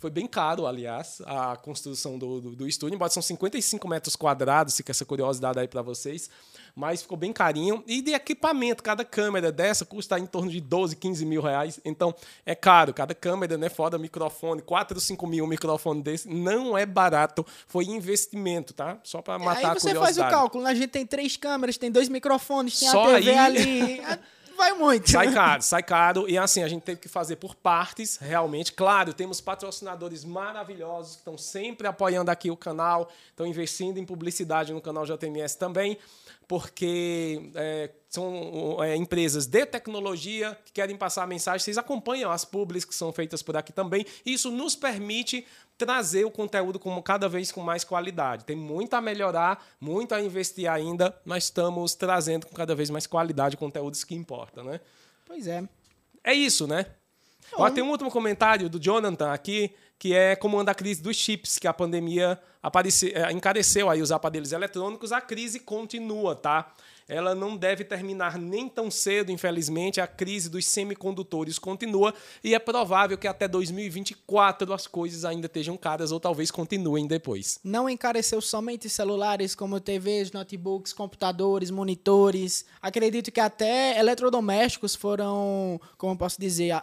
[0.02, 4.76] Foi bem caro, aliás, a construção do, do, do estúdio, embora são 55 metros quadrados,
[4.76, 6.28] fica essa curiosidade aí para vocês,
[6.74, 7.84] mas ficou bem carinho.
[7.86, 12.12] E de equipamento, cada câmera dessa custa em torno de 12, 15 mil reais, então
[12.44, 16.76] é caro, cada câmera, né, fora microfone, 4 ou 5 mil um microfone desse, não
[16.76, 18.98] é barato, foi investimento, tá?
[19.04, 20.30] Só para matar aí a você faz o curiosidade.
[20.32, 20.66] cálculo.
[20.66, 24.02] A gente tem três câmeras, tem dois microfones, tem Só a TV aí- ali.
[24.62, 25.10] Vai muito.
[25.10, 26.28] Sai caro, sai caro.
[26.28, 28.72] E assim, a gente teve que fazer por partes, realmente.
[28.72, 34.72] Claro, temos patrocinadores maravilhosos que estão sempre apoiando aqui o canal, estão investindo em publicidade
[34.72, 35.98] no canal JMS também,
[36.52, 41.60] porque é, são é, empresas de tecnologia que querem passar a mensagem.
[41.60, 44.04] Vocês acompanham as publis que são feitas por aqui também.
[44.22, 45.46] Isso nos permite
[45.78, 48.44] trazer o conteúdo com cada vez com mais qualidade.
[48.44, 53.06] Tem muito a melhorar, muito a investir ainda, mas estamos trazendo com cada vez mais
[53.06, 54.78] qualidade conteúdos que importam, né?
[55.24, 55.66] Pois é.
[56.22, 56.84] É isso, né?
[57.54, 61.16] Ó, tem um último comentário do Jonathan aqui, que é como anda a crise dos
[61.16, 65.12] chips, que a pandemia aparece, é, encareceu aí os aparelhos eletrônicos.
[65.12, 66.72] A crise continua, tá?
[67.08, 70.00] Ela não deve terminar nem tão cedo, infelizmente.
[70.00, 75.76] A crise dos semicondutores continua e é provável que até 2024 as coisas ainda estejam
[75.76, 77.58] caras ou talvez continuem depois.
[77.64, 82.64] Não encareceu somente celulares como TVs, notebooks, computadores, monitores.
[82.80, 86.80] Acredito que até eletrodomésticos foram, como eu posso dizer,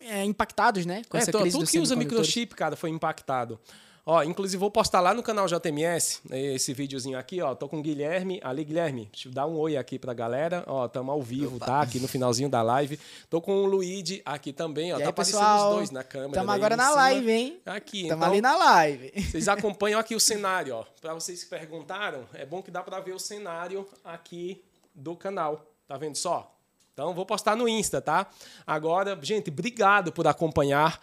[0.00, 1.02] é, impactados, né?
[1.08, 3.58] Com É, essa to- crise tudo que usa microchip, cara, foi impactado.
[4.06, 7.54] Ó, inclusive vou postar lá no canal JMS esse videozinho aqui, ó.
[7.54, 8.38] Tô com o Guilherme.
[8.44, 10.62] Ali, Guilherme, deixa eu dar um oi aqui pra galera.
[10.66, 11.80] Ó, tamo ao vivo, tá?
[11.80, 13.00] Aqui no finalzinho da live.
[13.30, 14.96] Tô com o Luigi aqui também, ó.
[14.96, 15.70] E tá aí, aparecendo pessoal?
[15.70, 16.34] os dois na câmera.
[16.34, 16.96] Tamo agora na cima.
[16.96, 17.60] live, hein?
[17.64, 18.30] Aqui, Tamo então.
[18.30, 19.12] ali na live.
[19.22, 20.84] Vocês acompanham aqui o cenário, ó.
[21.00, 24.62] Pra vocês que perguntaram, é bom que dá pra ver o cenário aqui
[24.94, 25.64] do canal.
[25.88, 26.54] Tá vendo só?
[26.92, 28.26] Então vou postar no Insta, tá?
[28.66, 31.00] Agora, gente, obrigado por acompanhar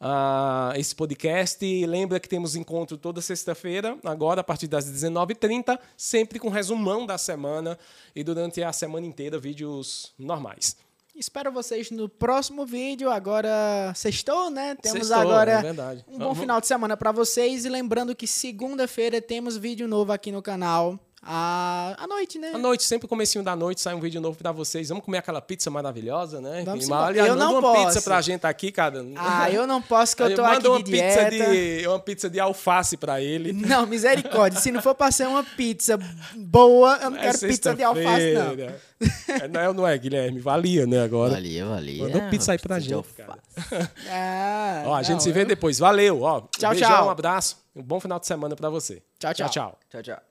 [0.00, 1.64] ah, esse podcast.
[1.64, 7.04] E lembra que temos encontro toda sexta-feira, agora a partir das 19h30, sempre com resumão
[7.06, 7.78] da semana
[8.16, 10.76] e durante a semana inteira vídeos normais.
[11.14, 13.10] Espero vocês no próximo vídeo.
[13.10, 14.74] Agora sextou, né?
[14.80, 15.72] Temos Sextou, agora é
[16.08, 17.66] um bom Vamos- final de semana pra vocês.
[17.66, 20.98] E lembrando que segunda-feira temos vídeo novo aqui no canal.
[21.22, 22.52] À, à noite, né?
[22.54, 24.88] À noite, sempre comecinho da noite, sai um vídeo novo pra vocês.
[24.88, 26.62] Vamos comer aquela pizza maravilhosa, né?
[26.64, 28.02] Vamos E, aliás, Eu manda não uma pizza posso.
[28.04, 29.04] pra gente aqui, cara.
[29.16, 31.50] Ah, eu não posso que eu tô manda aqui uma de pizza dieta.
[31.52, 33.52] de uma pizza de alface pra ele.
[33.70, 34.58] Não, misericórdia.
[34.58, 35.98] Se não for pra ser uma pizza
[36.34, 39.34] boa, eu não É quero pizza de alface, não.
[39.36, 40.40] É, não, é, não é, Guilherme?
[40.40, 41.32] Valia, né, agora?
[41.32, 42.02] Valia, valia.
[42.04, 43.16] Manda uma pizza aí pra de gente, alface.
[43.16, 43.90] cara.
[44.10, 45.78] Ah, Ó, a gente não, se vê eu- depois.
[45.78, 46.40] Valeu, ó.
[46.58, 47.06] Tchau, Beijão, tchau.
[47.06, 47.58] Um abraço.
[47.76, 49.02] Um bom final de semana pra você.
[49.18, 49.48] Tchau, tchau.
[49.50, 49.78] tchau.
[49.90, 50.29] Tchau, tchau.